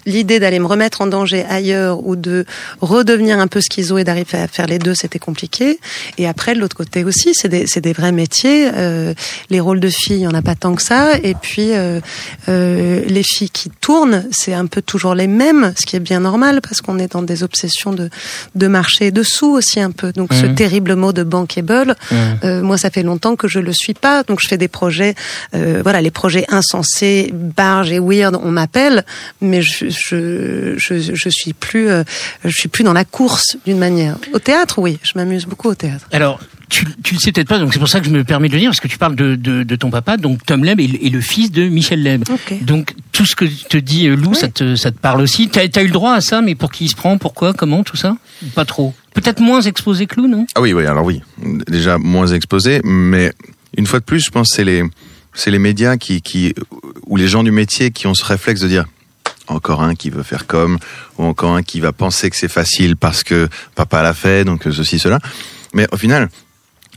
L'idée 0.07 0.41
d'aller 0.41 0.59
me 0.59 0.67
remettre 0.67 1.01
en 1.01 1.07
danger 1.07 1.45
ailleurs 1.49 2.07
ou 2.07 2.17
de 2.17 2.45
redevenir 2.81 3.39
un 3.39 3.47
peu 3.47 3.61
schizo 3.61 3.99
et 3.99 4.05
d'arriver 4.05 4.39
à 4.39 4.49
faire 4.49 4.67
les 4.67 4.79
deux, 4.79 4.95
c'était 4.95 5.19
compliqué. 5.19 5.79
Et 6.19 6.27
après, 6.27 6.55
de 6.55 6.61
l'autre 6.61 6.77
côté 6.77 7.05
aussi, 7.05 7.33
c'est 7.35 7.49
des, 7.49 7.67
c'est 7.67 7.81
des 7.81 7.93
vrais 7.93 8.13
métiers. 8.13 8.71
Euh, 8.75 9.15
les 9.49 9.61
rôles 9.61 9.81
de 9.81 9.89
filles, 9.89 10.17
il 10.17 10.23
y 10.23 10.27
en 10.27 10.35
a 10.35 10.43
pas 10.43 10.55
tant 10.55 10.75
que 10.75 10.83
ça. 10.83 11.17
Et 11.23 11.35
puis, 11.35 11.73
euh, 11.73 12.01
euh, 12.49 13.03
les 13.07 13.23
filles 13.23 13.51
qui 13.51 13.71
tournent, 13.71 14.25
c'est 14.33 14.55
un 14.55 14.67
peu 14.67 14.83
toujours 14.83 15.15
les 15.15 15.27
mêmes, 15.29 15.73
ce 15.79 15.87
qui 15.87 15.97
est 15.97 16.01
bien 16.01 16.21
normal 16.21 16.61
parce 16.61 16.81
qu'on 16.81 16.99
est 16.99 17.13
dans 17.13 17.23
des 17.23 17.43
obsessions 17.43 17.93
de, 17.93 18.11
de 18.55 18.67
marché 18.67 19.07
et 19.07 19.11
de 19.13 19.23
sous 19.23 19.53
aussi 19.53 19.81
un 19.81 19.93
peu. 19.93 20.13
Donc, 20.13 20.33
ce 20.35 20.47
Mhm. 20.47 20.55
terrible 20.57 20.95
mot 20.97 21.13
de 21.13 21.23
bankable, 21.23 21.95
euh, 22.45 22.61
moi, 22.63 22.77
ça 22.77 22.91
fait 22.91 23.03
longtemps 23.05 23.37
que 23.37 23.47
je 23.49 23.61
le 23.61 23.73
suis 23.73 23.95
pas. 23.95 24.25
Donc, 24.25 24.41
je 24.43 24.49
fais 24.49 24.59
des 24.59 24.69
projets, 24.69 25.15
euh, 25.55 25.81
voilà, 25.83 26.01
les 26.01 26.11
projets 26.11 26.45
insensés, 26.49 27.31
barges 27.33 27.93
et 27.93 28.00
weird, 28.01 28.37
on 28.43 28.51
m'appelle, 28.51 29.05
mais 29.41 29.63
je, 29.63 29.87
je, 29.91 30.75
je, 30.77 31.15
je 31.15 31.29
suis 31.29 31.53
plus, 31.53 31.89
euh, 31.89 32.03
je 32.45 32.51
suis 32.51 32.69
plus 32.69 32.83
dans 32.85 32.93
la 32.93 33.05
course 33.05 33.57
d'une 33.67 33.79
manière. 33.79 34.17
Au 34.33 34.39
théâtre, 34.39 34.79
oui, 34.79 34.99
je 35.03 35.13
m'amuse 35.15 35.47
beaucoup 35.47 35.69
au 35.69 35.75
théâtre. 35.75 36.07
Alors, 36.13 36.41
tu, 36.69 36.87
tu 37.03 37.15
le 37.15 37.21
sais 37.21 37.33
peut-être 37.33 37.49
pas, 37.49 37.59
donc 37.59 37.73
c'est 37.73 37.79
pour 37.81 37.89
ça 37.89 37.99
que 38.01 38.07
je 38.07 38.11
me 38.11 38.23
permets 38.23 38.49
de 38.49 38.55
le 38.55 38.61
dire, 38.61 38.71
parce 38.71 38.81
que 38.81 38.87
tu 38.89 38.97
parles 38.99 39.17
de, 39.17 39.35
de, 39.35 39.65
de 39.65 39.77
ton 39.77 39.91
papa, 39.91 40.17
donc 40.17 40.45
Tom 40.47 40.65
Leb 40.65 40.79
est, 40.81 40.87
le- 40.87 41.05
est 41.05 41.11
le 41.11 41.21
fils 41.21 41.51
de 41.51 41.69
Michel 41.69 42.03
Leb. 42.03 42.25
Donc 42.63 42.95
tout 43.13 43.27
ce 43.27 43.35
que 43.35 43.45
te 43.45 43.77
dit 43.77 44.07
euh, 44.09 44.15
Lou, 44.17 44.35
ça, 44.35 44.49
te, 44.49 44.77
ça 44.77 44.91
te 44.93 44.99
parle 44.99 45.21
aussi. 45.21 45.49
T'as 45.49 45.63
as 45.63 45.83
eu 45.83 45.87
le 45.87 45.93
droit 45.93 46.13
à 46.15 46.21
ça, 46.21 46.41
mais 46.43 46.55
pour 46.55 46.71
qui 46.71 46.85
il 46.85 46.89
se 46.89 46.95
prend, 46.97 47.19
pourquoi, 47.19 47.53
comment, 47.55 47.83
tout 47.83 47.97
ça? 47.97 48.17
Pas 48.55 48.65
trop? 48.65 48.95
Peut-être 49.15 49.41
moins 49.41 49.61
exposé 49.63 50.07
que 50.07 50.15
Lou, 50.21 50.29
non? 50.29 50.47
Ah 50.55 50.61
oui, 50.61 50.73
oui, 50.73 50.87
alors 50.87 51.05
oui, 51.05 51.21
déjà 51.69 51.99
moins 51.99 52.29
exposé, 52.29 52.81
mais 52.85 53.33
une 53.77 53.87
fois 53.87 53.99
de 53.99 54.05
plus, 54.05 54.21
je 54.25 54.31
pense 54.31 54.51
que 54.51 54.55
c'est 54.57 54.65
les, 54.65 54.85
c'est 55.35 55.51
les 55.51 55.59
médias 55.59 55.97
qui, 55.97 56.23
qui, 56.23 56.55
ou 57.07 57.17
les 57.17 57.29
gens 57.29 57.43
du 57.43 57.51
métier 57.51 57.91
qui 57.91 58.07
ont 58.07 58.15
ce 58.15 58.25
réflexe 58.25 58.61
de 58.61 58.69
dire 58.69 58.87
encore 59.49 59.83
un 59.83 59.95
qui 59.95 60.11
veut 60.11 60.23
faire 60.23 60.47
comme, 60.47 60.79
ou 61.19 61.25
encore 61.25 61.55
un 61.55 61.63
qui 61.63 61.81
va 61.81 61.93
penser 61.93 62.31
que 62.31 62.37
c'est 62.37 62.49
facile 62.49 62.97
parce 62.97 63.25
que 63.25 63.49
papa 63.75 64.03
l'a 64.03 64.15
fait, 64.15 64.45
donc 64.45 64.63
ceci, 64.71 64.99
cela. 64.99 65.19
Mais 65.75 65.87
au 65.93 65.97
final, 65.97 66.29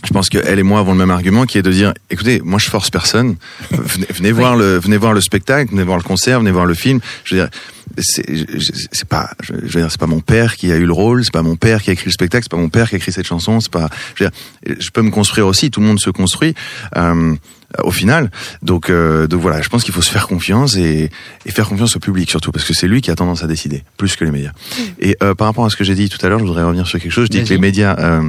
je 0.05 0.11
pense 0.11 0.29
que 0.29 0.37
elle 0.45 0.59
et 0.59 0.63
moi 0.63 0.79
avons 0.79 0.91
le 0.91 0.97
même 0.97 1.11
argument 1.11 1.45
qui 1.45 1.57
est 1.57 1.61
de 1.61 1.71
dire 1.71 1.93
écoutez 2.09 2.41
moi 2.43 2.59
je 2.59 2.69
force 2.69 2.89
personne. 2.89 3.37
Venez, 3.71 4.07
venez 4.09 4.31
voir 4.31 4.55
le 4.55 4.77
venez 4.77 4.97
voir 4.97 5.13
le 5.13 5.21
spectacle 5.21 5.71
venez 5.71 5.83
voir 5.83 5.97
le 5.97 6.03
concert 6.03 6.39
venez 6.39 6.51
voir 6.51 6.65
le 6.65 6.73
film. 6.73 6.99
Je 7.23 7.35
veux 7.35 7.41
dire 7.41 7.49
c'est 7.97 9.07
pas 9.07 9.31
je 9.41 9.53
veux 9.53 9.81
dire 9.81 9.89
c'est 9.89 9.99
pas 9.99 10.07
mon 10.07 10.19
père 10.19 10.57
qui 10.57 10.71
a 10.71 10.75
eu 10.75 10.85
le 10.85 10.93
rôle 10.93 11.23
c'est 11.23 11.33
pas 11.33 11.43
mon 11.43 11.55
père 11.55 11.81
qui 11.81 11.89
a 11.89 11.93
écrit 11.93 12.07
le 12.07 12.11
spectacle 12.11 12.43
c'est 12.43 12.51
pas 12.51 12.61
mon 12.61 12.69
père 12.69 12.89
qui 12.89 12.95
a 12.95 12.97
écrit 12.97 13.11
cette 13.11 13.27
chanson 13.27 13.59
c'est 13.61 13.71
pas 13.71 13.89
je 14.15 14.23
veux 14.23 14.29
dire 14.29 14.77
je 14.79 14.89
peux 14.89 15.03
me 15.03 15.11
construire 15.11 15.47
aussi 15.47 15.71
tout 15.71 15.79
le 15.79 15.87
monde 15.87 15.99
se 15.99 16.09
construit. 16.09 16.53
Euh, 16.97 17.35
au 17.83 17.91
final 17.91 18.31
donc 18.61 18.89
euh, 18.89 19.27
donc 19.27 19.41
voilà 19.41 19.61
je 19.61 19.69
pense 19.69 19.83
qu'il 19.83 19.93
faut 19.93 20.01
se 20.01 20.11
faire 20.11 20.27
confiance 20.27 20.75
et, 20.75 21.09
et 21.45 21.51
faire 21.51 21.67
confiance 21.67 21.95
au 21.95 21.99
public 21.99 22.29
surtout 22.29 22.51
parce 22.51 22.65
que 22.65 22.73
c'est 22.73 22.87
lui 22.87 23.01
qui 23.01 23.11
a 23.11 23.15
tendance 23.15 23.43
à 23.43 23.47
décider 23.47 23.83
plus 23.97 24.15
que 24.15 24.25
les 24.25 24.31
médias 24.31 24.51
et 24.99 25.17
euh, 25.23 25.33
par 25.33 25.47
rapport 25.47 25.65
à 25.65 25.69
ce 25.69 25.75
que 25.75 25.83
j'ai 25.83 25.95
dit 25.95 26.09
tout 26.09 26.23
à 26.25 26.29
l'heure 26.29 26.39
je 26.39 26.45
voudrais 26.45 26.63
revenir 26.63 26.87
sur 26.87 26.99
quelque 26.99 27.11
chose 27.11 27.27
je 27.31 27.37
dis 27.37 27.43
que 27.43 27.49
les 27.49 27.57
médias 27.57 27.95
euh, 27.97 28.21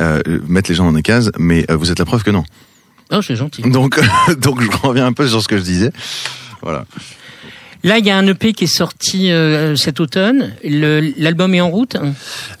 euh, 0.00 0.20
mettre 0.46 0.70
les 0.70 0.74
gens 0.74 0.84
dans 0.84 0.92
des 0.92 1.02
cases, 1.02 1.30
mais 1.38 1.64
euh, 1.70 1.76
vous 1.76 1.90
êtes 1.90 1.98
la 1.98 2.04
preuve 2.04 2.22
que 2.22 2.30
non. 2.30 2.44
Oh, 3.12 3.22
c'est 3.22 3.36
gentil. 3.36 3.62
Donc, 3.62 4.00
donc 4.38 4.62
je 4.62 4.68
reviens 4.86 5.06
un 5.06 5.12
peu 5.12 5.28
sur 5.28 5.42
ce 5.42 5.48
que 5.48 5.58
je 5.58 5.62
disais. 5.62 5.92
Voilà. 6.62 6.86
Là, 7.82 7.98
il 7.98 8.06
y 8.06 8.10
a 8.10 8.16
un 8.16 8.26
EP 8.26 8.54
qui 8.54 8.64
est 8.64 8.74
sorti 8.74 9.30
euh, 9.30 9.76
cet 9.76 10.00
automne. 10.00 10.54
L'album 10.64 11.54
est 11.54 11.60
en 11.60 11.68
route? 11.68 11.96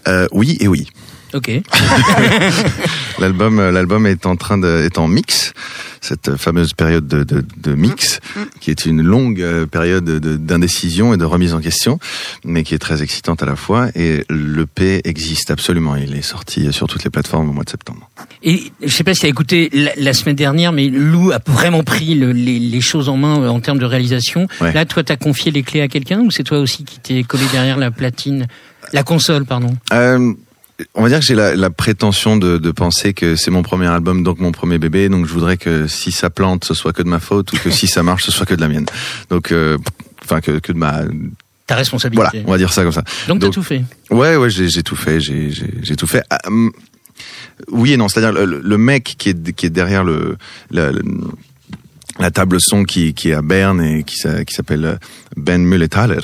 Euh, 0.06 0.28
oui 0.32 0.58
et 0.60 0.68
oui. 0.68 0.86
Ok. 1.34 1.50
L'album, 3.18 3.58
euh, 3.60 3.70
l'album 3.70 4.06
est 4.06 4.26
en 4.26 4.36
train 4.36 4.58
de, 4.58 4.82
est 4.84 4.98
en 4.98 5.06
mix. 5.08 5.52
Cette 6.00 6.36
fameuse 6.36 6.74
période 6.74 7.06
de, 7.06 7.24
de, 7.24 7.42
de 7.56 7.74
mix, 7.74 8.20
qui 8.60 8.70
est 8.70 8.84
une 8.84 9.00
longue 9.02 9.40
euh, 9.40 9.64
période 9.66 10.04
de- 10.04 10.36
d'indécision 10.36 11.14
et 11.14 11.16
de 11.16 11.24
remise 11.24 11.54
en 11.54 11.60
question, 11.60 11.98
mais 12.44 12.62
qui 12.62 12.74
est 12.74 12.78
très 12.78 13.02
excitante 13.02 13.42
à 13.42 13.46
la 13.46 13.56
fois. 13.56 13.88
Et 13.94 14.24
l'EP 14.28 15.00
existe 15.04 15.50
absolument. 15.50 15.96
Il 15.96 16.14
est 16.14 16.22
sorti 16.22 16.70
sur 16.72 16.88
toutes 16.88 17.04
les 17.04 17.10
plateformes 17.10 17.48
au 17.48 17.52
mois 17.52 17.64
de 17.64 17.70
septembre. 17.70 18.10
Et 18.42 18.64
je 18.82 18.94
sais 18.94 19.04
pas 19.04 19.14
si 19.14 19.20
tu 19.20 19.26
as 19.26 19.30
écouté 19.30 19.70
la, 19.72 19.92
la 19.96 20.12
semaine 20.12 20.36
dernière, 20.36 20.72
mais 20.72 20.88
Lou 20.88 21.30
a 21.32 21.38
vraiment 21.46 21.82
pris 21.84 22.14
le- 22.16 22.32
les, 22.32 22.58
les 22.58 22.80
choses 22.82 23.08
en 23.08 23.16
main 23.16 23.40
euh, 23.40 23.48
en 23.48 23.60
termes 23.60 23.78
de 23.78 23.86
réalisation. 23.86 24.46
Ouais. 24.60 24.72
Là, 24.74 24.84
toi, 24.84 25.02
t'as 25.04 25.16
confié 25.16 25.52
les 25.52 25.62
clés 25.62 25.80
à 25.80 25.88
quelqu'un 25.88 26.20
ou 26.20 26.30
c'est 26.30 26.44
toi 26.44 26.58
aussi 26.58 26.84
qui 26.84 26.98
t'es 27.00 27.22
collé 27.22 27.44
derrière 27.52 27.78
la 27.78 27.90
platine, 27.90 28.46
la 28.92 29.02
console, 29.04 29.46
pardon? 29.46 29.74
Euh, 29.94 30.34
on 30.94 31.02
va 31.02 31.08
dire 31.08 31.20
que 31.20 31.24
j'ai 31.24 31.34
la, 31.34 31.54
la 31.54 31.70
prétention 31.70 32.36
de, 32.36 32.58
de 32.58 32.70
penser 32.70 33.14
que 33.14 33.36
c'est 33.36 33.50
mon 33.50 33.62
premier 33.62 33.86
album, 33.86 34.22
donc 34.24 34.38
mon 34.40 34.52
premier 34.52 34.78
bébé. 34.78 35.08
Donc 35.08 35.26
je 35.26 35.32
voudrais 35.32 35.56
que 35.56 35.86
si 35.86 36.10
ça 36.12 36.30
plante, 36.30 36.64
ce 36.64 36.74
soit 36.74 36.92
que 36.92 37.02
de 37.02 37.08
ma 37.08 37.20
faute, 37.20 37.52
ou 37.52 37.56
que 37.58 37.70
si 37.70 37.86
ça 37.86 38.02
marche, 38.02 38.24
ce 38.24 38.32
soit 38.32 38.46
que 38.46 38.54
de 38.54 38.60
la 38.60 38.68
mienne. 38.68 38.86
Donc, 39.30 39.52
euh, 39.52 39.78
enfin 40.24 40.40
que, 40.40 40.58
que 40.58 40.72
de 40.72 40.78
ma. 40.78 41.02
Ta 41.66 41.76
responsabilité. 41.76 42.22
Voilà, 42.30 42.46
on 42.46 42.50
va 42.50 42.58
dire 42.58 42.72
ça 42.72 42.82
comme 42.82 42.92
ça. 42.92 43.04
Donc, 43.28 43.38
t'as 43.40 43.46
donc- 43.46 43.54
tout 43.54 43.62
fait. 43.62 43.82
Ouais, 44.10 44.36
ouais, 44.36 44.50
j'ai 44.50 44.82
tout 44.82 44.96
fait, 44.96 45.18
j'ai 45.20 45.96
tout 45.96 46.06
fait. 46.06 46.22
Ah, 46.28 46.38
hum, 46.46 46.70
oui 47.70 47.92
et 47.92 47.96
non, 47.96 48.08
c'est-à-dire 48.08 48.32
le, 48.32 48.60
le 48.60 48.78
mec 48.78 49.14
qui 49.16 49.28
est 49.30 49.52
qui 49.52 49.66
est 49.66 49.70
derrière 49.70 50.02
le, 50.04 50.36
la, 50.70 50.90
le- 50.90 51.02
la 52.18 52.30
table 52.30 52.58
son 52.60 52.84
qui 52.84 53.14
qui 53.14 53.30
est 53.30 53.34
à 53.34 53.42
Berne 53.42 53.80
et 53.82 54.02
qui 54.04 54.16
s'a- 54.16 54.44
qui 54.44 54.52
s'appelle 54.54 54.98
Ben 55.36 55.62
Mullethaler. 55.64 56.20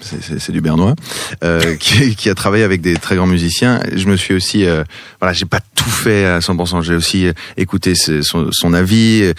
C'est- 0.00 0.50
du 0.50 0.60
bernois, 0.60 0.94
euh, 1.44 1.76
qui, 1.80 2.16
qui 2.16 2.28
a 2.30 2.34
travaillé 2.34 2.64
avec 2.64 2.80
des 2.80 2.94
très 2.96 3.16
grands 3.16 3.26
musiciens. 3.26 3.80
Je 3.94 4.06
me 4.06 4.16
suis 4.16 4.34
aussi, 4.34 4.64
euh, 4.64 4.82
voilà, 5.20 5.32
j'ai 5.32 5.44
pas 5.46 5.60
tout 5.74 5.88
fait 5.90 6.24
à 6.24 6.38
100%. 6.40 6.82
J'ai 6.82 6.94
aussi 6.94 7.26
euh, 7.26 7.32
écouté 7.56 7.94
ses- 7.94 8.22
son, 8.22 8.50
son 8.52 8.72
avis. 8.74 9.32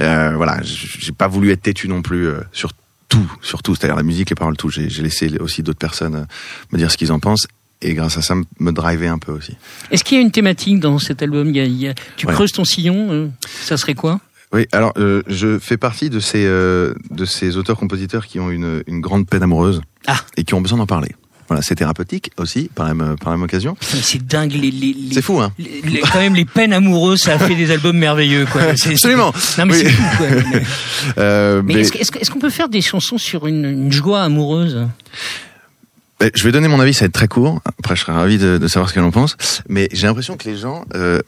Euh, 0.00 0.32
voilà, 0.36 0.58
j'ai 0.62 1.12
pas 1.12 1.28
voulu 1.28 1.50
être 1.52 1.62
têtu 1.62 1.88
non 1.88 2.02
plus 2.02 2.26
euh, 2.28 2.40
sur 2.52 2.70
tout, 3.08 3.30
sur 3.42 3.62
tout, 3.62 3.74
c'est-à-dire 3.74 3.96
la 3.96 4.02
musique, 4.02 4.30
les 4.30 4.36
paroles, 4.36 4.56
tout. 4.56 4.70
J'ai 4.70 4.88
laissé 5.02 5.30
aussi 5.40 5.62
d'autres 5.62 5.78
personnes 5.78 6.14
euh, 6.14 6.24
me 6.72 6.78
dire 6.78 6.90
ce 6.90 6.96
qu'ils 6.96 7.12
en 7.12 7.20
pensent. 7.20 7.46
Et 7.80 7.94
grâce 7.94 8.18
à 8.18 8.22
ça, 8.22 8.34
me- 8.34 8.44
me 8.58 8.72
driver 8.72 9.08
un 9.08 9.18
peu 9.18 9.30
aussi. 9.30 9.56
Est-ce 9.92 10.02
qu'il 10.02 10.16
y 10.16 10.20
a 10.20 10.22
une 10.22 10.32
thématique 10.32 10.80
dans 10.80 10.98
cet 10.98 11.22
album? 11.22 11.48
Il 11.50 11.56
y 11.56 11.60
a- 11.60 11.64
il 11.64 11.76
y 11.80 11.86
a- 11.88 11.94
Tu 12.16 12.26
Ouais. 12.26 12.32
creuses 12.34 12.50
ton 12.50 12.64
sillon 12.64 13.12
euh, 13.12 13.28
Ça 13.62 13.76
serait 13.76 13.94
quoi? 13.94 14.20
Oui, 14.52 14.66
alors 14.72 14.92
euh, 14.96 15.22
je 15.26 15.58
fais 15.58 15.76
partie 15.76 16.08
de 16.10 16.20
ces 16.20 16.44
euh, 16.46 16.94
de 17.10 17.24
ces 17.26 17.56
auteurs-compositeurs 17.58 18.26
qui 18.26 18.40
ont 18.40 18.50
une, 18.50 18.82
une 18.86 19.00
grande 19.00 19.26
peine 19.28 19.42
amoureuse 19.42 19.82
Ah. 20.06 20.16
et 20.36 20.44
qui 20.44 20.54
ont 20.54 20.60
besoin 20.62 20.78
d'en 20.78 20.86
parler. 20.86 21.14
Voilà, 21.48 21.62
c'est 21.62 21.76
thérapeutique 21.76 22.30
aussi 22.36 22.70
par 22.74 22.86
la 22.86 22.92
même 22.94 23.16
par 23.18 23.30
la 23.30 23.36
même 23.38 23.44
occasion. 23.44 23.74
C'est 23.80 24.26
dingue, 24.26 24.52
les, 24.52 24.70
les, 24.70 24.92
les- 24.92 25.14
C'est 25.14 25.22
fou, 25.22 25.40
hein 25.40 25.50
les- 25.58 26.00
quand 26.00 26.18
même 26.18 26.34
les 26.34 26.44
peines 26.44 26.74
amoureuses, 26.74 27.20
ça 27.20 27.34
a 27.34 27.38
fait 27.38 27.54
des 27.54 27.70
albums 27.70 27.96
merveilleux, 27.96 28.46
quoi. 28.52 28.62
Absolument. 28.90 29.32
Non 29.58 29.64
mais 29.66 29.72
Oui. 29.74 29.80
c'est 29.82 29.88
fou, 29.90 30.16
quoi. 30.18 30.26
Mais, 30.30 30.62
Euh, 31.18 31.62
mais 31.64 31.74
mais- 31.74 31.80
est-ce 31.80 32.16
est-ce 32.18 32.30
qu'on 32.30 32.38
peut 32.38 32.50
faire 32.50 32.68
des 32.68 32.82
chansons 32.82 33.16
sur 33.18 33.46
une, 33.46 33.64
une 33.64 33.92
joie 33.92 34.22
amoureuse? 34.22 34.86
Je 36.34 36.42
vais 36.44 36.50
donner 36.52 36.66
mon 36.68 36.80
avis, 36.80 36.94
ça 36.94 37.00
va 37.00 37.06
être 37.06 37.12
très 37.12 37.28
court. 37.28 37.60
Après, 37.78 37.94
je 37.94 38.00
serais 38.00 38.12
ravi 38.12 38.38
de, 38.38 38.58
de 38.58 38.68
savoir 38.68 38.88
ce 38.88 38.94
que 38.94 39.00
l'on 39.00 39.10
pense. 39.12 39.36
Mais 39.68 39.88
j'ai 39.92 40.06
l'impression 40.08 40.36
que 40.36 40.48
les 40.48 40.56
gens 40.56 40.84
euh, 40.94 41.20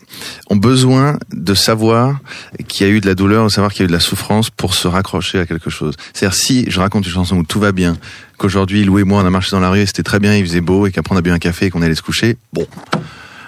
ont 0.48 0.56
besoin 0.56 1.18
de 1.32 1.54
savoir 1.54 2.18
qu'il 2.66 2.86
y 2.86 2.90
a 2.90 2.92
eu 2.92 3.00
de 3.00 3.06
la 3.06 3.14
douleur, 3.14 3.44
de 3.44 3.50
savoir 3.50 3.72
qu'il 3.72 3.80
y 3.80 3.84
a 3.84 3.86
eu 3.86 3.88
de 3.88 3.92
la 3.92 4.00
souffrance 4.00 4.50
pour 4.50 4.74
se 4.74 4.88
raccrocher 4.88 5.38
à 5.38 5.46
quelque 5.46 5.70
chose. 5.70 5.94
C'est-à-dire, 6.12 6.36
si 6.36 6.68
je 6.68 6.80
raconte 6.80 7.06
une 7.06 7.12
chanson 7.12 7.36
où 7.36 7.44
tout 7.44 7.60
va 7.60 7.70
bien, 7.72 7.96
qu'aujourd'hui, 8.36 8.82
Lou 8.84 8.98
et 8.98 9.04
moi, 9.04 9.22
on 9.22 9.26
a 9.26 9.30
marché 9.30 9.50
dans 9.52 9.60
la 9.60 9.70
rue 9.70 9.80
et 9.80 9.86
c'était 9.86 10.02
très 10.02 10.18
bien, 10.18 10.34
il 10.34 10.44
faisait 10.44 10.60
beau, 10.60 10.86
et 10.86 10.90
qu'après 10.92 11.14
on 11.14 11.18
a 11.18 11.22
bu 11.22 11.30
un 11.30 11.38
café 11.38 11.66
et 11.66 11.70
qu'on 11.70 11.82
allait 11.82 11.94
se 11.94 12.02
coucher, 12.02 12.36
bon. 12.52 12.66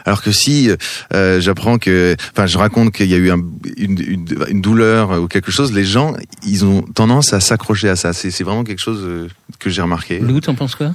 Alors 0.04 0.20
que 0.20 0.32
si 0.32 0.68
euh, 1.14 1.40
j'apprends 1.40 1.78
que, 1.78 2.16
enfin, 2.32 2.46
je 2.46 2.58
raconte 2.58 2.92
qu'il 2.92 3.06
y 3.06 3.14
a 3.14 3.18
eu 3.18 3.30
un- 3.30 3.40
une, 3.76 4.00
une, 4.00 4.26
une 4.48 4.60
douleur 4.60 5.20
ou 5.22 5.28
quelque 5.28 5.52
chose, 5.52 5.72
les 5.72 5.84
gens, 5.84 6.14
ils 6.44 6.64
ont 6.64 6.82
tendance 6.82 7.32
à 7.32 7.38
s'accrocher 7.38 7.88
à 7.88 7.94
ça. 7.94 8.12
C'est 8.12 8.32
c'est 8.32 8.42
vraiment 8.42 8.64
quelque 8.64 8.80
chose 8.80 9.00
euh, 9.04 9.28
que 9.60 9.70
j'ai 9.70 9.80
remarqué. 9.80 10.18
Lou, 10.18 10.40
t'en 10.40 10.56
penses 10.56 10.74
quoi? 10.74 10.92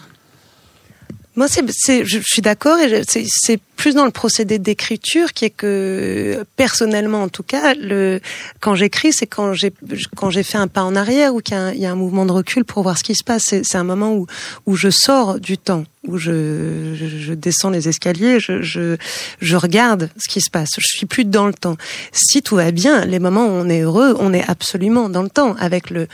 Moi, 1.38 1.48
c'est, 1.48 1.64
c'est, 1.72 2.04
je 2.04 2.20
suis 2.20 2.42
d'accord 2.42 2.78
et 2.80 2.90
je- 2.90 3.04
c'est 3.28 3.60
plus 3.78 3.96
dans 3.96 4.06
le 4.06 4.12
procédé 4.12 4.60
d'écriture 4.60 5.32
qui 5.32 5.46
est 5.46 5.50
que, 5.50 6.44
personnellement 6.58 7.24
en 7.24 7.30
tout 7.30 7.44
cas, 7.44 7.74
le, 7.76 8.20
quand 8.60 8.76
j'écris, 8.76 9.14
c'est 9.14 9.28
quand 9.28 9.54
j'ai, 9.54 9.72
quand 10.16 10.30
j'ai 10.30 10.44
fait 10.44 10.58
un 10.58 10.68
pas 10.68 10.84
en 10.84 10.96
arrière 10.96 11.34
ou 11.34 11.40
qu'il 11.42 11.56
y 11.76 11.86
a 11.86 11.92
un, 11.92 11.96
mouvement 11.96 12.26
de 12.26 12.32
recul 12.32 12.66
pour 12.66 12.84
voir 12.84 12.98
ce 12.98 13.04
qui 13.04 13.16
se 13.16 13.24
passe. 13.24 13.44
C'est, 13.46 13.76
un 13.76 13.84
moment 13.84 14.14
où, 14.14 14.28
où 14.66 14.76
je 14.76 14.90
sors 14.90 15.40
du 15.40 15.58
temps, 15.58 15.86
où 16.08 16.18
je, 16.18 17.34
descends 17.34 17.70
les 17.70 17.88
escaliers, 17.88 18.40
je, 18.40 18.62
je, 18.62 19.56
regarde 19.56 20.10
ce 20.18 20.28
qui 20.30 20.42
se 20.42 20.50
passe. 20.50 20.70
Je 20.78 20.88
suis 20.88 21.06
plus 21.06 21.26
dans 21.26 21.48
le 21.48 21.54
temps. 21.54 21.78
Si 22.12 22.42
tout 22.42 22.56
va 22.56 22.72
bien, 22.72 23.06
les 23.06 23.20
moments 23.20 23.46
où 23.46 23.52
on 23.52 23.70
est 23.70 23.82
heureux, 23.82 24.16
on 24.20 24.34
est 24.34 24.48
absolument 24.48 25.10
dans 25.10 25.24
le 25.24 25.30
temps 25.30 25.56
avec 25.60 25.90
le, 25.90 26.08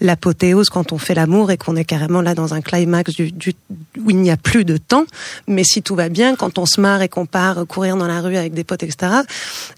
l'apothéose 0.00 0.68
quand 0.70 0.92
on 0.92 0.98
fait 0.98 1.14
l'amour 1.14 1.50
et 1.50 1.56
qu'on 1.56 1.76
est 1.76 1.84
carrément 1.84 2.22
là 2.22 2.34
dans 2.34 2.54
un 2.54 2.60
climax 2.60 3.12
où 3.18 4.10
il 4.10 4.16
n'y 4.16 4.30
a 4.30 4.36
plus 4.36 4.64
de 4.64 4.76
temps. 4.76 5.04
Mais 5.46 5.64
si 5.64 5.82
tout 5.82 5.94
va 5.94 6.07
bien, 6.08 6.36
quand 6.36 6.58
on 6.58 6.66
se 6.66 6.80
marre 6.80 7.02
et 7.02 7.08
qu'on 7.08 7.26
part 7.26 7.66
courir 7.66 7.96
dans 7.96 8.06
la 8.06 8.20
rue 8.20 8.36
avec 8.36 8.52
des 8.54 8.64
potes, 8.64 8.82
etc., 8.82 9.12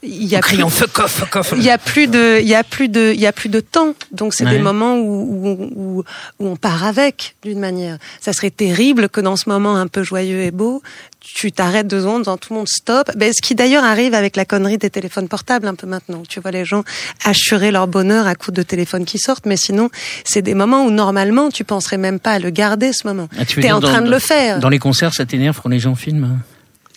il 0.03 0.25
y 0.25 0.35
a 0.35 0.39
En 0.39 0.43
plus, 0.43 0.59
fuck 0.71 0.99
off, 0.99 1.11
fuck 1.13 1.37
off. 1.37 1.55
il 1.57 1.63
y 1.63 1.71
a 1.71 1.79
plus 1.79 2.07
de, 2.07 2.39
il 2.41 2.49
y 2.49 2.55
a 2.55 2.65
plus 2.65 2.89
de, 2.89 3.13
il 3.15 3.21
y 3.21 3.27
a 3.27 3.33
plus 3.33 3.49
de 3.49 3.61
temps. 3.61 3.95
Donc 4.13 4.35
c'est 4.35 4.45
Ouais. 4.45 4.51
des 4.53 4.59
moments 4.59 4.97
où, 4.99 6.03
où 6.39 6.47
on 6.47 6.57
part 6.57 6.85
avec 6.85 7.37
d'une 7.43 7.59
manière. 7.61 7.99
Ça 8.21 8.33
serait 8.33 8.51
terrible 8.51 9.09
que 9.09 9.21
dans 9.21 9.37
ce 9.37 9.49
moment 9.49 9.77
un 9.77 9.87
peu 9.87 10.03
joyeux 10.03 10.43
et 10.43 10.51
beau, 10.51 10.83
tu 11.21 11.53
t'arrêtes 11.53 11.87
deux 11.87 12.01
secondes, 12.01 12.23
dans 12.25 12.37
tout 12.37 12.53
le 12.53 12.59
monde 12.59 12.69
stop. 12.69 13.11
Ben, 13.17 13.33
ce 13.33 13.41
qui 13.43 13.55
d'ailleurs 13.55 13.85
arrive 13.85 14.15
avec 14.15 14.37
la 14.37 14.45
connerie 14.45 14.79
des 14.79 14.91
téléphones 14.91 15.29
portables 15.29 15.67
un 15.69 15.75
peu 15.75 15.87
maintenant. 15.87 16.23
Tu 16.29 16.41
vois 16.41 16.51
les 16.51 16.65
gens 16.65 16.83
assurer 17.25 17.71
leur 17.71 17.87
bonheur 17.89 18.27
à 18.27 18.35
coups 18.35 18.55
de 18.57 18.63
téléphones 18.63 19.05
qui 19.05 19.19
sortent, 19.19 19.47
mais 19.47 19.57
sinon 19.57 19.91
c'est 20.25 20.43
des 20.43 20.55
moments 20.55 20.85
où 20.85 20.91
normalement 20.91 21.51
tu 21.51 21.65
penserais 21.65 21.99
même 21.99 22.19
pas 22.21 22.33
à 22.33 22.39
le 22.39 22.51
garder 22.51 22.93
ce 22.93 23.07
moment. 23.07 23.29
Ah, 23.39 23.45
tu 23.45 23.61
dire 23.61 23.77
en 23.77 23.81
dans- 23.81 23.89
train 23.89 24.03
de 24.03 24.11
le 24.11 24.19
faire. 24.19 24.59
Dans 24.61 24.69
les 24.69 24.79
concerts, 24.79 25.15
ça 25.15 25.27
t'énerve 25.27 25.61
quand 25.63 25.69
les 25.69 25.79
gens 25.81 25.95
filment? 25.95 26.41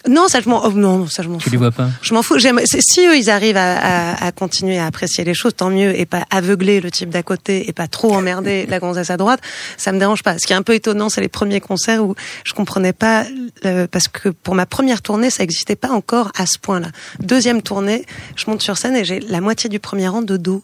Non, 0.09 0.27
ça 0.27 0.41
je 0.41 0.49
m'en, 0.49 0.65
oh, 0.65 0.71
non, 0.71 1.07
ça 1.07 1.23
je 1.23 1.29
m'en 1.29 1.37
Tu 1.37 1.45
fous. 1.45 1.49
les 1.51 1.57
vois 1.57 1.71
pas? 1.71 1.89
Je 2.01 2.13
m'en 2.13 2.21
fous. 2.23 2.37
J'aime, 2.37 2.59
c'est- 2.65 2.81
si 2.81 3.05
eux, 3.07 3.15
ils 3.17 3.29
arrivent 3.29 3.55
à, 3.57 3.77
à, 4.15 4.25
à 4.27 4.31
continuer 4.33 4.77
à 4.77 4.85
apprécier 4.85 5.23
les 5.23 5.33
choses, 5.33 5.53
tant 5.55 5.69
mieux, 5.69 5.97
et 5.97 6.05
pas 6.05 6.25
aveugler 6.29 6.81
le 6.81 6.91
type 6.91 7.09
d'à 7.09 7.23
côté, 7.23 7.69
et 7.69 7.73
pas 7.73 7.87
trop 7.87 8.13
emmerder 8.13 8.65
la 8.65 8.79
gonzesse 8.79 9.09
à 9.11 9.17
droite, 9.17 9.39
ça 9.77 9.91
me 9.93 9.99
dérange 9.99 10.21
pas. 10.23 10.37
Ce 10.39 10.45
qui 10.45 10.51
est 10.53 10.57
un 10.57 10.61
peu 10.61 10.73
étonnant, 10.73 11.07
c'est 11.09 11.21
les 11.21 11.29
premiers 11.29 11.61
concerts 11.61 12.03
où 12.03 12.15
je 12.43 12.53
comprenais 12.53 12.93
pas, 12.93 13.25
euh, 13.65 13.87
parce 13.89 14.07
que 14.09 14.29
pour 14.29 14.55
ma 14.55 14.65
première 14.65 15.01
tournée, 15.01 15.29
ça 15.29 15.43
existait 15.43 15.75
pas 15.77 15.89
encore 15.91 16.31
à 16.37 16.45
ce 16.45 16.57
point-là. 16.59 16.87
Deuxième 17.21 17.61
tournée, 17.61 18.05
je 18.35 18.43
monte 18.49 18.61
sur 18.61 18.77
scène 18.77 18.95
et 18.97 19.05
j'ai 19.05 19.19
la 19.21 19.39
moitié 19.39 19.69
du 19.69 19.79
premier 19.79 20.07
rang 20.09 20.21
de 20.21 20.35
dos. 20.37 20.63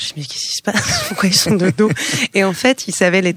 Je 0.00 0.04
me 0.04 0.08
dis, 0.08 0.14
mais 0.18 0.22
qu'est-ce 0.26 0.46
qui 0.46 0.56
se 0.58 0.62
passe? 0.62 1.04
Pourquoi 1.08 1.28
ils 1.28 1.34
sont 1.34 1.56
de 1.56 1.70
dos? 1.70 1.90
Et 2.32 2.44
en 2.44 2.52
fait, 2.52 2.86
ils 2.86 2.94
savaient 2.94 3.20
les 3.20 3.32